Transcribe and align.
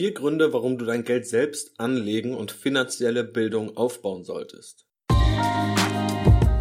Vier 0.00 0.14
Gründe, 0.14 0.54
warum 0.54 0.78
du 0.78 0.86
dein 0.86 1.04
Geld 1.04 1.26
selbst 1.26 1.78
anlegen 1.78 2.34
und 2.34 2.52
finanzielle 2.52 3.22
Bildung 3.22 3.76
aufbauen 3.76 4.24
solltest. 4.24 4.86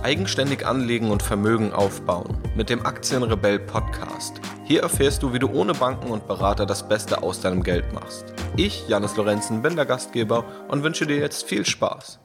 Eigenständig 0.04 0.66
anlegen 0.66 1.10
und 1.10 1.24
Vermögen 1.24 1.72
aufbauen 1.72 2.38
mit 2.58 2.70
dem 2.70 2.86
Aktienrebell 2.86 3.60
Podcast. 3.60 4.42
Hier 4.66 4.82
erfährst 4.82 5.24
du, 5.24 5.32
wie 5.32 5.40
du 5.40 5.48
ohne 5.48 5.74
Banken 5.74 6.12
und 6.12 6.28
Berater 6.28 6.66
das 6.66 6.90
Beste 6.90 7.24
aus 7.24 7.40
deinem 7.40 7.64
Geld 7.64 7.94
machst. 7.94 8.26
Ich, 8.58 8.90
Janis 8.90 9.16
Lorenzen, 9.16 9.62
bin 9.62 9.78
der 9.78 9.86
Gastgeber 9.86 10.68
und 10.68 10.84
wünsche 10.84 11.08
dir 11.08 11.16
jetzt 11.16 11.46
viel 11.46 11.66
Spaß. 11.66 12.20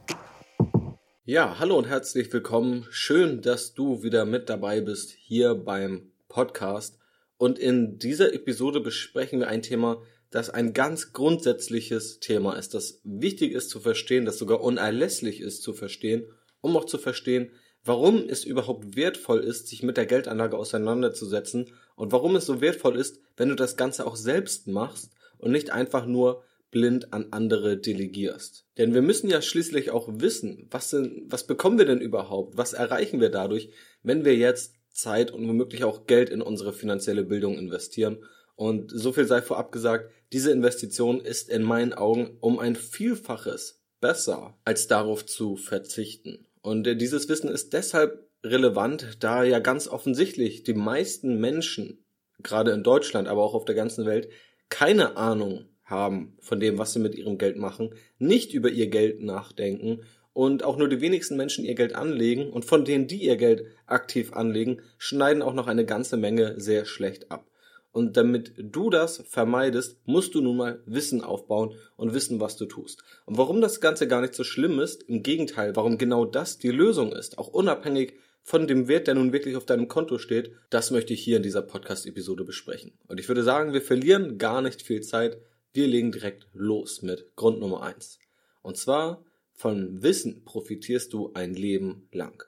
Ja, 1.24 1.60
hallo 1.60 1.78
und 1.78 1.86
herzlich 1.86 2.32
willkommen. 2.32 2.88
Schön, 2.90 3.40
dass 3.40 3.72
du 3.72 4.02
wieder 4.02 4.24
mit 4.24 4.48
dabei 4.48 4.80
bist 4.80 5.12
hier 5.12 5.54
beim 5.54 6.10
Podcast. 6.26 6.98
Und 7.36 7.60
in 7.60 8.00
dieser 8.00 8.32
Episode 8.34 8.80
besprechen 8.80 9.38
wir 9.38 9.46
ein 9.46 9.62
Thema, 9.62 10.02
das 10.34 10.50
ein 10.50 10.72
ganz 10.72 11.12
grundsätzliches 11.12 12.18
Thema 12.18 12.54
ist, 12.54 12.74
das 12.74 13.00
wichtig 13.04 13.52
ist 13.52 13.70
zu 13.70 13.78
verstehen, 13.78 14.24
das 14.24 14.36
sogar 14.36 14.62
unerlässlich 14.62 15.40
ist 15.40 15.62
zu 15.62 15.72
verstehen, 15.72 16.26
um 16.60 16.76
auch 16.76 16.86
zu 16.86 16.98
verstehen, 16.98 17.52
warum 17.84 18.28
es 18.28 18.44
überhaupt 18.44 18.96
wertvoll 18.96 19.44
ist, 19.44 19.68
sich 19.68 19.84
mit 19.84 19.96
der 19.96 20.06
Geldanlage 20.06 20.58
auseinanderzusetzen 20.58 21.70
und 21.94 22.10
warum 22.10 22.34
es 22.34 22.46
so 22.46 22.60
wertvoll 22.60 22.96
ist, 22.96 23.20
wenn 23.36 23.48
du 23.48 23.54
das 23.54 23.76
Ganze 23.76 24.08
auch 24.08 24.16
selbst 24.16 24.66
machst 24.66 25.12
und 25.38 25.52
nicht 25.52 25.70
einfach 25.70 26.04
nur 26.04 26.42
blind 26.72 27.12
an 27.12 27.28
andere 27.30 27.76
delegierst. 27.76 28.66
Denn 28.76 28.92
wir 28.92 29.02
müssen 29.02 29.30
ja 29.30 29.40
schließlich 29.40 29.92
auch 29.92 30.08
wissen, 30.14 30.66
was, 30.72 30.90
sind, 30.90 31.30
was 31.30 31.46
bekommen 31.46 31.78
wir 31.78 31.86
denn 31.86 32.00
überhaupt? 32.00 32.56
Was 32.56 32.72
erreichen 32.72 33.20
wir 33.20 33.30
dadurch, 33.30 33.70
wenn 34.02 34.24
wir 34.24 34.34
jetzt 34.34 34.74
Zeit 34.90 35.30
und 35.30 35.46
womöglich 35.46 35.84
auch 35.84 36.08
Geld 36.08 36.28
in 36.28 36.42
unsere 36.42 36.72
finanzielle 36.72 37.22
Bildung 37.22 37.56
investieren 37.56 38.18
und 38.56 38.90
so 38.90 39.12
viel 39.12 39.26
sei 39.26 39.42
vorab 39.42 39.72
gesagt, 39.72 40.10
diese 40.34 40.50
Investition 40.50 41.20
ist 41.20 41.48
in 41.48 41.62
meinen 41.62 41.92
Augen 41.92 42.36
um 42.40 42.58
ein 42.58 42.74
Vielfaches 42.74 43.84
besser, 44.00 44.58
als 44.64 44.88
darauf 44.88 45.24
zu 45.24 45.56
verzichten. 45.56 46.48
Und 46.60 46.88
äh, 46.88 46.96
dieses 46.96 47.28
Wissen 47.28 47.48
ist 47.48 47.72
deshalb 47.72 48.28
relevant, 48.42 49.18
da 49.20 49.44
ja 49.44 49.60
ganz 49.60 49.86
offensichtlich 49.86 50.64
die 50.64 50.74
meisten 50.74 51.40
Menschen, 51.40 52.04
gerade 52.42 52.72
in 52.72 52.82
Deutschland, 52.82 53.28
aber 53.28 53.44
auch 53.44 53.54
auf 53.54 53.64
der 53.64 53.76
ganzen 53.76 54.06
Welt, 54.06 54.28
keine 54.68 55.16
Ahnung 55.16 55.66
haben 55.84 56.36
von 56.40 56.58
dem, 56.58 56.78
was 56.78 56.92
sie 56.92 56.98
mit 56.98 57.14
ihrem 57.14 57.38
Geld 57.38 57.56
machen, 57.56 57.94
nicht 58.18 58.52
über 58.54 58.70
ihr 58.70 58.88
Geld 58.88 59.22
nachdenken 59.22 60.00
und 60.32 60.64
auch 60.64 60.76
nur 60.76 60.88
die 60.88 61.00
wenigsten 61.00 61.36
Menschen 61.36 61.64
ihr 61.64 61.76
Geld 61.76 61.94
anlegen 61.94 62.50
und 62.50 62.64
von 62.64 62.84
denen, 62.84 63.06
die 63.06 63.22
ihr 63.22 63.36
Geld 63.36 63.66
aktiv 63.86 64.32
anlegen, 64.32 64.82
schneiden 64.98 65.42
auch 65.42 65.54
noch 65.54 65.68
eine 65.68 65.86
ganze 65.86 66.16
Menge 66.16 66.58
sehr 66.58 66.86
schlecht 66.86 67.30
ab. 67.30 67.46
Und 67.94 68.16
damit 68.16 68.54
du 68.58 68.90
das 68.90 69.22
vermeidest, 69.28 69.98
musst 70.04 70.34
du 70.34 70.40
nun 70.40 70.56
mal 70.56 70.82
Wissen 70.84 71.22
aufbauen 71.22 71.76
und 71.96 72.12
wissen, 72.12 72.40
was 72.40 72.56
du 72.56 72.66
tust. 72.66 73.04
Und 73.24 73.38
warum 73.38 73.60
das 73.60 73.80
Ganze 73.80 74.08
gar 74.08 74.20
nicht 74.20 74.34
so 74.34 74.42
schlimm 74.42 74.80
ist, 74.80 75.04
im 75.04 75.22
Gegenteil, 75.22 75.76
warum 75.76 75.96
genau 75.96 76.24
das 76.24 76.58
die 76.58 76.72
Lösung 76.72 77.12
ist, 77.12 77.38
auch 77.38 77.46
unabhängig 77.46 78.14
von 78.42 78.66
dem 78.66 78.88
Wert, 78.88 79.06
der 79.06 79.14
nun 79.14 79.32
wirklich 79.32 79.54
auf 79.54 79.64
deinem 79.64 79.86
Konto 79.86 80.18
steht, 80.18 80.50
das 80.70 80.90
möchte 80.90 81.14
ich 81.14 81.22
hier 81.22 81.36
in 81.36 81.44
dieser 81.44 81.62
Podcast-Episode 81.62 82.42
besprechen. 82.42 82.98
Und 83.06 83.20
ich 83.20 83.28
würde 83.28 83.44
sagen, 83.44 83.72
wir 83.72 83.80
verlieren 83.80 84.38
gar 84.38 84.60
nicht 84.60 84.82
viel 84.82 85.02
Zeit. 85.02 85.38
Wir 85.72 85.86
legen 85.86 86.10
direkt 86.10 86.48
los 86.52 87.00
mit 87.00 87.36
Grund 87.36 87.60
Nummer 87.60 87.84
eins. 87.84 88.18
Und 88.62 88.76
zwar, 88.76 89.24
von 89.52 90.02
Wissen 90.02 90.44
profitierst 90.44 91.12
du 91.12 91.30
ein 91.34 91.54
Leben 91.54 92.08
lang. 92.10 92.42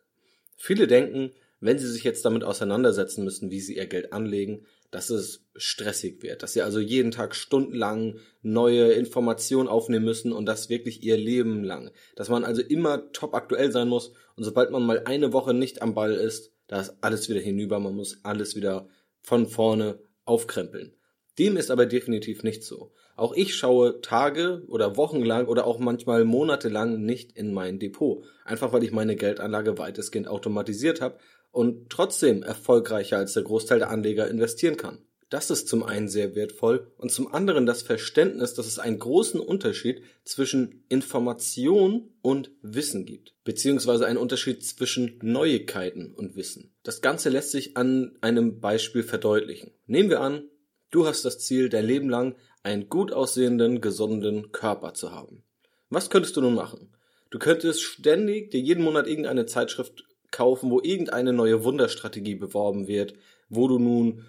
Viele 0.56 0.88
denken, 0.88 1.30
wenn 1.60 1.78
sie 1.78 1.88
sich 1.88 2.04
jetzt 2.04 2.24
damit 2.24 2.42
auseinandersetzen 2.42 3.24
müssen, 3.24 3.50
wie 3.52 3.60
sie 3.60 3.76
ihr 3.76 3.86
Geld 3.86 4.12
anlegen, 4.12 4.66
dass 4.90 5.10
es 5.10 5.44
stressig 5.56 6.22
wird, 6.22 6.42
dass 6.42 6.52
sie 6.52 6.62
also 6.62 6.80
jeden 6.80 7.10
Tag 7.10 7.34
stundenlang 7.34 8.18
neue 8.42 8.92
Informationen 8.92 9.68
aufnehmen 9.68 10.04
müssen 10.04 10.32
und 10.32 10.46
das 10.46 10.68
wirklich 10.68 11.02
ihr 11.02 11.16
Leben 11.16 11.64
lang. 11.64 11.90
Dass 12.14 12.28
man 12.28 12.44
also 12.44 12.62
immer 12.62 13.12
top 13.12 13.34
aktuell 13.34 13.72
sein 13.72 13.88
muss 13.88 14.12
und 14.36 14.44
sobald 14.44 14.70
man 14.70 14.84
mal 14.84 15.02
eine 15.04 15.32
Woche 15.32 15.54
nicht 15.54 15.82
am 15.82 15.94
Ball 15.94 16.12
ist, 16.12 16.52
da 16.68 16.80
ist 16.80 16.96
alles 17.00 17.28
wieder 17.28 17.40
hinüber, 17.40 17.78
man 17.78 17.94
muss 17.94 18.20
alles 18.24 18.56
wieder 18.56 18.88
von 19.22 19.46
vorne 19.46 19.98
aufkrempeln. 20.24 20.92
Dem 21.38 21.56
ist 21.56 21.70
aber 21.70 21.86
definitiv 21.86 22.42
nicht 22.42 22.64
so. 22.64 22.92
Auch 23.16 23.32
ich 23.34 23.54
schaue 23.54 24.00
Tage 24.02 24.62
oder 24.68 24.96
Wochen 24.96 25.22
lang 25.22 25.48
oder 25.48 25.66
auch 25.66 25.78
manchmal 25.78 26.24
Monate 26.24 26.68
lang 26.68 27.02
nicht 27.04 27.32
in 27.32 27.52
mein 27.52 27.78
Depot. 27.78 28.24
Einfach 28.44 28.72
weil 28.72 28.84
ich 28.84 28.92
meine 28.92 29.16
Geldanlage 29.16 29.78
weitestgehend 29.78 30.28
automatisiert 30.28 31.00
habe 31.00 31.18
und 31.50 31.88
trotzdem 31.88 32.42
erfolgreicher 32.42 33.16
als 33.16 33.32
der 33.32 33.42
Großteil 33.42 33.78
der 33.78 33.90
Anleger 33.90 34.28
investieren 34.28 34.76
kann. 34.76 34.98
Das 35.28 35.50
ist 35.50 35.66
zum 35.66 35.82
einen 35.82 36.08
sehr 36.08 36.36
wertvoll 36.36 36.92
und 36.98 37.10
zum 37.10 37.34
anderen 37.34 37.66
das 37.66 37.82
Verständnis, 37.82 38.54
dass 38.54 38.66
es 38.66 38.78
einen 38.78 39.00
großen 39.00 39.40
Unterschied 39.40 40.02
zwischen 40.24 40.84
Information 40.88 42.10
und 42.22 42.52
Wissen 42.62 43.06
gibt, 43.06 43.34
beziehungsweise 43.42 44.06
einen 44.06 44.18
Unterschied 44.18 44.64
zwischen 44.64 45.18
Neuigkeiten 45.22 46.14
und 46.14 46.36
Wissen. 46.36 46.74
Das 46.84 47.00
Ganze 47.00 47.30
lässt 47.30 47.50
sich 47.50 47.76
an 47.76 48.16
einem 48.20 48.60
Beispiel 48.60 49.02
verdeutlichen. 49.02 49.72
Nehmen 49.86 50.10
wir 50.10 50.20
an, 50.20 50.44
du 50.92 51.06
hast 51.06 51.24
das 51.24 51.40
Ziel, 51.40 51.70
dein 51.70 51.86
Leben 51.86 52.08
lang 52.08 52.36
einen 52.66 52.88
gut 52.88 53.12
aussehenden, 53.12 53.80
gesunden 53.80 54.50
Körper 54.50 54.92
zu 54.92 55.12
haben. 55.12 55.44
Was 55.88 56.10
könntest 56.10 56.36
du 56.36 56.40
nun 56.40 56.56
machen? 56.56 56.92
Du 57.30 57.38
könntest 57.38 57.80
ständig 57.80 58.50
dir 58.50 58.60
jeden 58.60 58.82
Monat 58.82 59.06
irgendeine 59.06 59.46
Zeitschrift 59.46 60.04
kaufen, 60.32 60.70
wo 60.70 60.80
irgendeine 60.80 61.32
neue 61.32 61.62
Wunderstrategie 61.62 62.34
beworben 62.34 62.88
wird, 62.88 63.14
wo 63.48 63.68
du 63.68 63.78
nun 63.78 64.24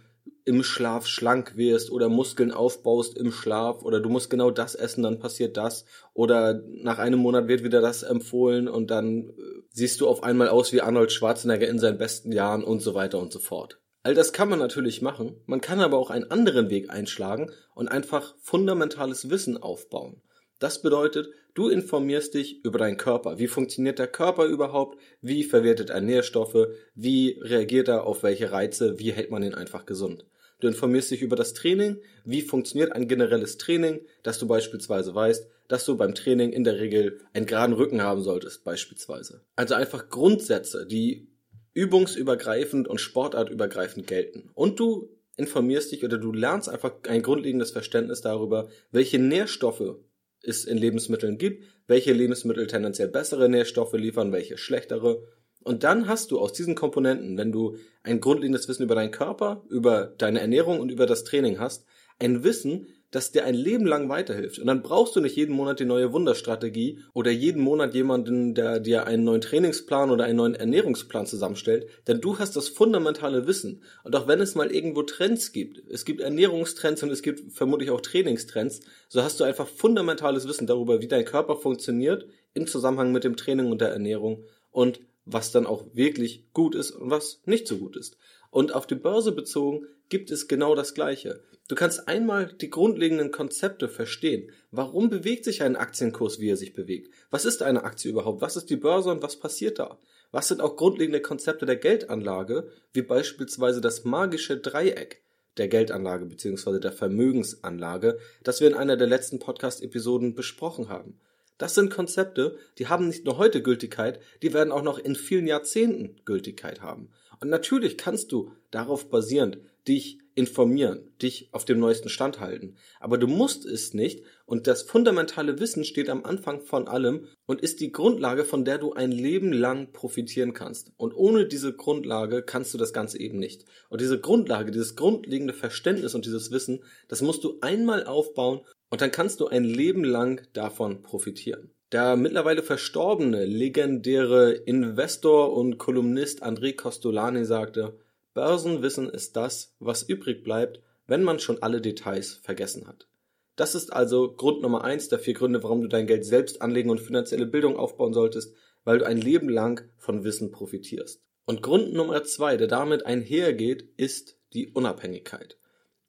im 0.46 0.62
Schlaf 0.62 1.08
schlank 1.08 1.58
wirst 1.58 1.92
oder 1.92 2.10
Muskeln 2.10 2.52
aufbaust 2.52 3.18
im 3.18 3.32
Schlaf 3.32 3.84
oder 3.84 4.00
du 4.00 4.10
musst 4.10 4.30
genau 4.30 4.52
das 4.52 4.76
essen, 4.76 5.02
dann 5.02 5.20
passiert 5.20 5.58
das 5.58 5.86
oder 6.14 6.62
nach 6.68 7.00
einem 7.00 7.20
Monat 7.20 7.48
wird 7.48 7.64
wieder 7.64 7.82
das 7.82 8.04
empfohlen 8.04 8.68
und 8.68 8.92
dann 8.92 9.30
äh, 9.30 9.34
siehst 9.72 10.00
du 10.00 10.08
auf 10.08 10.22
einmal 10.22 10.50
aus 10.50 10.72
wie 10.74 10.82
Arnold 10.82 11.12
Schwarzenegger 11.12 11.68
in 11.68 11.80
seinen 11.80 11.98
besten 11.98 12.32
Jahren 12.32 12.64
und 12.64 12.82
so 12.82 12.94
weiter 12.94 13.20
und 13.20 13.34
so 13.34 13.40
fort. 13.40 13.80
All 14.08 14.14
das 14.14 14.32
kann 14.32 14.48
man 14.48 14.60
natürlich 14.60 15.02
machen, 15.02 15.36
man 15.48 15.60
kann 15.60 15.82
aber 15.82 15.98
auch 15.98 16.12
einen 16.12 16.32
anderen 16.32 16.70
Weg 16.70 16.90
einschlagen 16.90 17.52
und 17.76 17.90
einfach 17.90 18.36
fundamentales 18.40 19.30
Wissen 19.30 19.58
aufbauen. 19.58 20.22
Das 20.60 20.82
bedeutet, 20.82 21.28
du 21.56 21.68
informierst 21.68 22.34
dich 22.34 22.64
über 22.64 22.80
deinen 22.80 22.96
Körper. 22.96 23.38
Wie 23.38 23.48
funktioniert 23.48 24.00
der 24.00 24.08
Körper 24.08 24.46
überhaupt? 24.46 24.98
Wie 25.20 25.44
verwertet 25.44 25.90
er 25.90 26.00
Nährstoffe? 26.00 26.70
Wie 26.96 27.38
reagiert 27.42 27.90
er 27.90 28.06
auf 28.06 28.24
welche 28.24 28.54
Reize? 28.54 28.98
Wie 28.98 29.12
hält 29.12 29.30
man 29.30 29.44
ihn 29.44 29.56
einfach 29.56 29.86
gesund? 29.86 30.26
Du 30.62 30.70
informierst 30.70 31.12
dich 31.12 31.22
über 31.22 31.36
das 31.36 31.54
Training. 31.54 31.98
Wie 32.24 32.44
funktioniert 32.44 32.94
ein 32.94 33.10
generelles 33.10 33.58
Training? 33.58 34.00
Dass 34.24 34.40
du 34.40 34.48
beispielsweise 34.48 35.14
weißt, 35.14 35.50
dass 35.68 35.84
du 35.84 35.98
beim 35.98 36.16
Training 36.16 36.54
in 36.54 36.64
der 36.64 36.80
Regel 36.80 37.20
einen 37.34 37.46
geraden 37.46 37.76
Rücken 37.76 38.02
haben 38.02 38.22
solltest, 38.22 38.64
beispielsweise. 38.64 39.42
Also 39.58 39.74
einfach 39.76 40.08
Grundsätze, 40.08 40.86
die 40.88 41.28
übungsübergreifend 41.78 42.88
und 42.88 43.00
sportartübergreifend 43.00 44.08
gelten. 44.08 44.50
Und 44.56 44.80
du 44.80 45.10
informierst 45.36 45.92
dich 45.92 46.04
oder 46.04 46.18
du 46.18 46.32
lernst 46.32 46.70
einfach 46.70 46.92
ein 47.08 47.22
grundlegendes 47.22 47.70
Verständnis 47.70 48.22
darüber, 48.22 48.68
welche 48.92 49.20
Nährstoffe 49.20 49.98
es 50.42 50.66
in 50.66 50.80
Lebensmitteln 50.80 51.38
gibt, 51.38 51.66
welche 51.86 52.14
Lebensmittel 52.14 52.66
tendenziell 52.66 53.10
bessere 53.10 53.48
Nährstoffe 53.48 53.94
liefern, 53.94 54.32
welche 54.32 54.58
schlechtere. 54.58 55.22
Und 55.64 55.84
dann 55.84 56.08
hast 56.08 56.32
du 56.32 56.40
aus 56.40 56.52
diesen 56.52 56.74
Komponenten, 56.74 57.38
wenn 57.38 57.52
du 57.52 57.78
ein 58.02 58.22
grundlegendes 58.22 58.68
Wissen 58.68 58.84
über 58.84 58.96
deinen 58.96 59.12
Körper, 59.12 59.64
über 59.70 60.16
deine 60.18 60.42
Ernährung 60.42 60.80
und 60.80 60.90
über 60.90 61.06
das 61.06 61.26
Training 61.26 61.60
hast, 61.60 61.86
ein 62.18 62.44
Wissen, 62.44 62.88
das 63.12 63.32
dir 63.32 63.46
ein 63.46 63.56
Leben 63.56 63.86
lang 63.86 64.10
weiterhilft. 64.10 64.60
Und 64.60 64.68
dann 64.68 64.84
brauchst 64.84 65.16
du 65.16 65.22
nicht 65.22 65.36
jeden 65.36 65.56
Monat 65.56 65.80
die 65.80 65.86
neue 65.86 66.12
Wunderstrategie 66.12 67.00
oder 67.14 67.32
jeden 67.32 67.62
Monat 67.62 67.94
jemanden, 67.94 68.54
der 68.54 68.80
dir 68.80 69.08
einen 69.08 69.24
neuen 69.24 69.42
Trainingsplan 69.42 70.12
oder 70.12 70.26
einen 70.26 70.38
neuen 70.38 70.56
Ernährungsplan 70.56 71.26
zusammenstellt, 71.26 71.88
denn 72.08 72.20
du 72.20 72.38
hast 72.38 72.56
das 72.56 72.68
fundamentale 72.68 73.48
Wissen. 73.48 73.84
Und 74.04 74.16
auch 74.16 74.28
wenn 74.28 74.42
es 74.42 74.56
mal 74.56 74.72
irgendwo 74.72 75.04
Trends 75.04 75.54
gibt, 75.54 75.82
es 75.90 76.04
gibt 76.04 76.22
Ernährungstrends 76.22 77.04
und 77.04 77.12
es 77.12 77.22
gibt 77.22 77.54
vermutlich 77.54 77.92
auch 77.92 78.02
Trainingstrends, 78.02 78.82
so 79.08 79.24
hast 79.24 79.40
du 79.40 79.46
einfach 79.46 79.68
fundamentales 79.68 80.48
Wissen 80.48 80.68
darüber, 80.68 81.02
wie 81.02 81.08
dein 81.08 81.26
Körper 81.26 81.56
funktioniert 81.56 82.28
im 82.54 82.68
Zusammenhang 82.68 83.12
mit 83.12 83.24
dem 83.24 83.38
Training 83.38 83.72
und 83.72 83.80
der 83.80 83.90
Ernährung 83.90 84.44
und 84.72 85.00
was 85.28 85.52
dann 85.52 85.66
auch 85.66 85.86
wirklich 85.94 86.46
gut 86.54 86.74
ist 86.74 86.92
und 86.92 87.10
was 87.10 87.42
nicht 87.46 87.68
so 87.68 87.78
gut 87.78 87.98
ist. 87.98 88.18
Und 88.50 88.74
auf 88.74 88.88
die 88.88 88.96
Börse 88.96 89.32
bezogen 89.32 89.88
gibt 90.10 90.32
es 90.32 90.48
genau 90.48 90.76
das 90.76 90.94
Gleiche. 90.94 91.44
Du 91.68 91.76
kannst 91.76 92.08
einmal 92.08 92.54
die 92.54 92.70
grundlegenden 92.70 93.32
Konzepte 93.32 93.90
verstehen. 93.90 94.52
Warum 94.72 95.10
bewegt 95.10 95.44
sich 95.44 95.64
ein 95.64 95.76
Aktienkurs, 95.76 96.40
wie 96.40 96.50
er 96.50 96.58
sich 96.58 96.74
bewegt? 96.74 97.14
Was 97.30 97.44
ist 97.44 97.62
eine 97.62 97.84
Aktie 97.84 98.10
überhaupt? 98.10 98.42
Was 98.42 98.56
ist 98.56 98.70
die 98.70 98.78
Börse 98.78 99.12
und 99.12 99.22
was 99.22 99.38
passiert 99.38 99.80
da? 99.80 100.00
Was 100.32 100.48
sind 100.48 100.62
auch 100.62 100.78
grundlegende 100.78 101.22
Konzepte 101.22 101.66
der 101.66 101.76
Geldanlage, 101.76 102.70
wie 102.94 103.02
beispielsweise 103.02 103.82
das 103.82 104.06
magische 104.06 104.58
Dreieck 104.58 105.24
der 105.58 105.68
Geldanlage 105.68 106.26
bzw. 106.26 106.80
der 106.80 106.92
Vermögensanlage, 106.92 108.20
das 108.44 108.62
wir 108.62 108.68
in 108.68 108.76
einer 108.76 108.96
der 108.96 109.08
letzten 109.08 109.40
Podcast-Episoden 109.40 110.36
besprochen 110.36 110.88
haben? 110.88 111.20
Das 111.58 111.74
sind 111.74 111.92
Konzepte, 111.92 112.58
die 112.78 112.88
haben 112.88 113.08
nicht 113.08 113.26
nur 113.26 113.38
heute 113.38 113.62
Gültigkeit, 113.64 114.20
die 114.42 114.54
werden 114.54 114.72
auch 114.72 114.84
noch 114.84 115.00
in 115.00 115.16
vielen 115.16 115.48
Jahrzehnten 115.48 116.16
Gültigkeit 116.24 116.82
haben. 116.82 117.10
Und 117.40 117.50
natürlich 117.50 117.98
kannst 117.98 118.32
du 118.32 118.52
darauf 118.72 119.10
basierend 119.10 119.60
dich 119.88 120.20
informieren, 120.38 121.12
dich 121.20 121.50
auf 121.52 121.66
dem 121.66 121.80
neuesten 121.80 122.10
Stand 122.10 122.40
halten. 122.40 122.76
Aber 123.00 123.18
du 123.18 123.26
musst 123.26 123.66
es 123.66 123.96
nicht 123.96 124.24
und 124.46 124.68
das 124.68 124.84
fundamentale 124.84 125.60
Wissen 125.60 125.84
steht 125.84 126.10
am 126.10 126.26
Anfang 126.26 126.62
von 126.62 126.88
allem 126.88 127.28
und 127.48 127.62
ist 127.62 127.80
die 127.80 127.92
Grundlage, 127.92 128.46
von 128.46 128.64
der 128.64 128.78
du 128.78 128.94
ein 128.94 129.12
Leben 129.12 129.52
lang 129.52 129.92
profitieren 129.94 130.54
kannst. 130.54 130.92
Und 130.98 131.14
ohne 131.14 131.48
diese 131.48 131.74
Grundlage 131.74 132.44
kannst 132.44 132.72
du 132.74 132.78
das 132.78 132.94
Ganze 132.94 133.20
eben 133.20 133.40
nicht. 133.40 133.66
Und 133.90 134.00
diese 134.00 134.20
Grundlage, 134.20 134.70
dieses 134.70 134.96
grundlegende 134.96 135.54
Verständnis 135.54 136.14
und 136.14 136.26
dieses 136.26 136.52
Wissen, 136.52 136.84
das 137.08 137.22
musst 137.22 137.44
du 137.44 137.58
einmal 137.62 138.06
aufbauen 138.06 138.62
und 138.92 139.02
dann 139.02 139.12
kannst 139.12 139.40
du 139.40 139.48
ein 139.48 139.64
Leben 139.64 140.04
lang 140.04 140.46
davon 140.54 141.02
profitieren. 141.02 141.72
Der 141.94 142.18
mittlerweile 142.18 142.64
verstorbene, 142.64 143.46
legendäre 143.46 144.52
Investor 144.52 145.54
und 145.54 145.78
Kolumnist 145.78 146.44
André 146.44 146.76
Costolani 146.76 147.46
sagte, 147.46 147.98
Börsenwissen 148.34 149.10
ist 149.10 149.38
das, 149.38 149.74
was 149.80 150.04
übrig 150.04 150.44
bleibt, 150.44 150.82
wenn 151.08 151.24
man 151.24 151.40
schon 151.40 151.64
alle 151.64 151.80
Details 151.80 152.34
vergessen 152.44 152.88
hat. 152.88 153.08
Das 153.56 153.74
ist 153.74 153.94
also 153.94 154.34
Grund 154.34 154.62
Nummer 154.62 154.84
eins 154.84 155.08
der 155.08 155.18
vier 155.18 155.34
Gründe, 155.34 155.64
warum 155.64 155.82
du 155.82 155.88
dein 155.88 156.08
Geld 156.08 156.26
selbst 156.26 156.62
anlegen 156.62 156.90
und 156.90 157.00
finanzielle 157.00 157.46
Bildung 157.46 157.78
aufbauen 157.78 158.14
solltest, 158.14 158.54
weil 158.84 159.00
du 159.00 159.06
ein 159.06 159.18
Leben 159.18 159.48
lang 159.48 159.90
von 159.98 160.26
Wissen 160.26 160.52
profitierst. 160.52 161.22
Und 161.46 161.64
Grund 161.64 161.94
Nummer 161.94 162.22
zwei, 162.26 162.58
der 162.58 162.68
damit 162.68 163.06
einhergeht, 163.06 163.88
ist 163.96 164.38
die 164.54 164.68
Unabhängigkeit. 164.68 165.58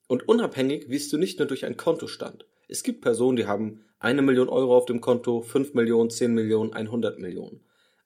Und 0.09 0.29
unabhängig 0.29 0.89
wirst 0.89 1.13
du 1.13 1.19
nicht 1.19 1.39
nur 1.39 1.47
durch 1.47 1.65
einen 1.65 1.77
Kontostand. 1.77 2.47
Es 2.67 2.83
gibt 2.83 3.01
Personen, 3.01 3.37
die 3.37 3.47
haben 3.47 3.85
eine 3.99 4.23
Million 4.23 4.49
Euro 4.49 4.77
auf 4.77 4.87
dem 4.87 5.01
Konto, 5.01 5.43
fünf 5.43 5.75
Millionen, 5.75 6.11
zehn 6.11 6.35
Millionen, 6.35 6.73
100 6.73 7.19
Millionen. 7.19 7.61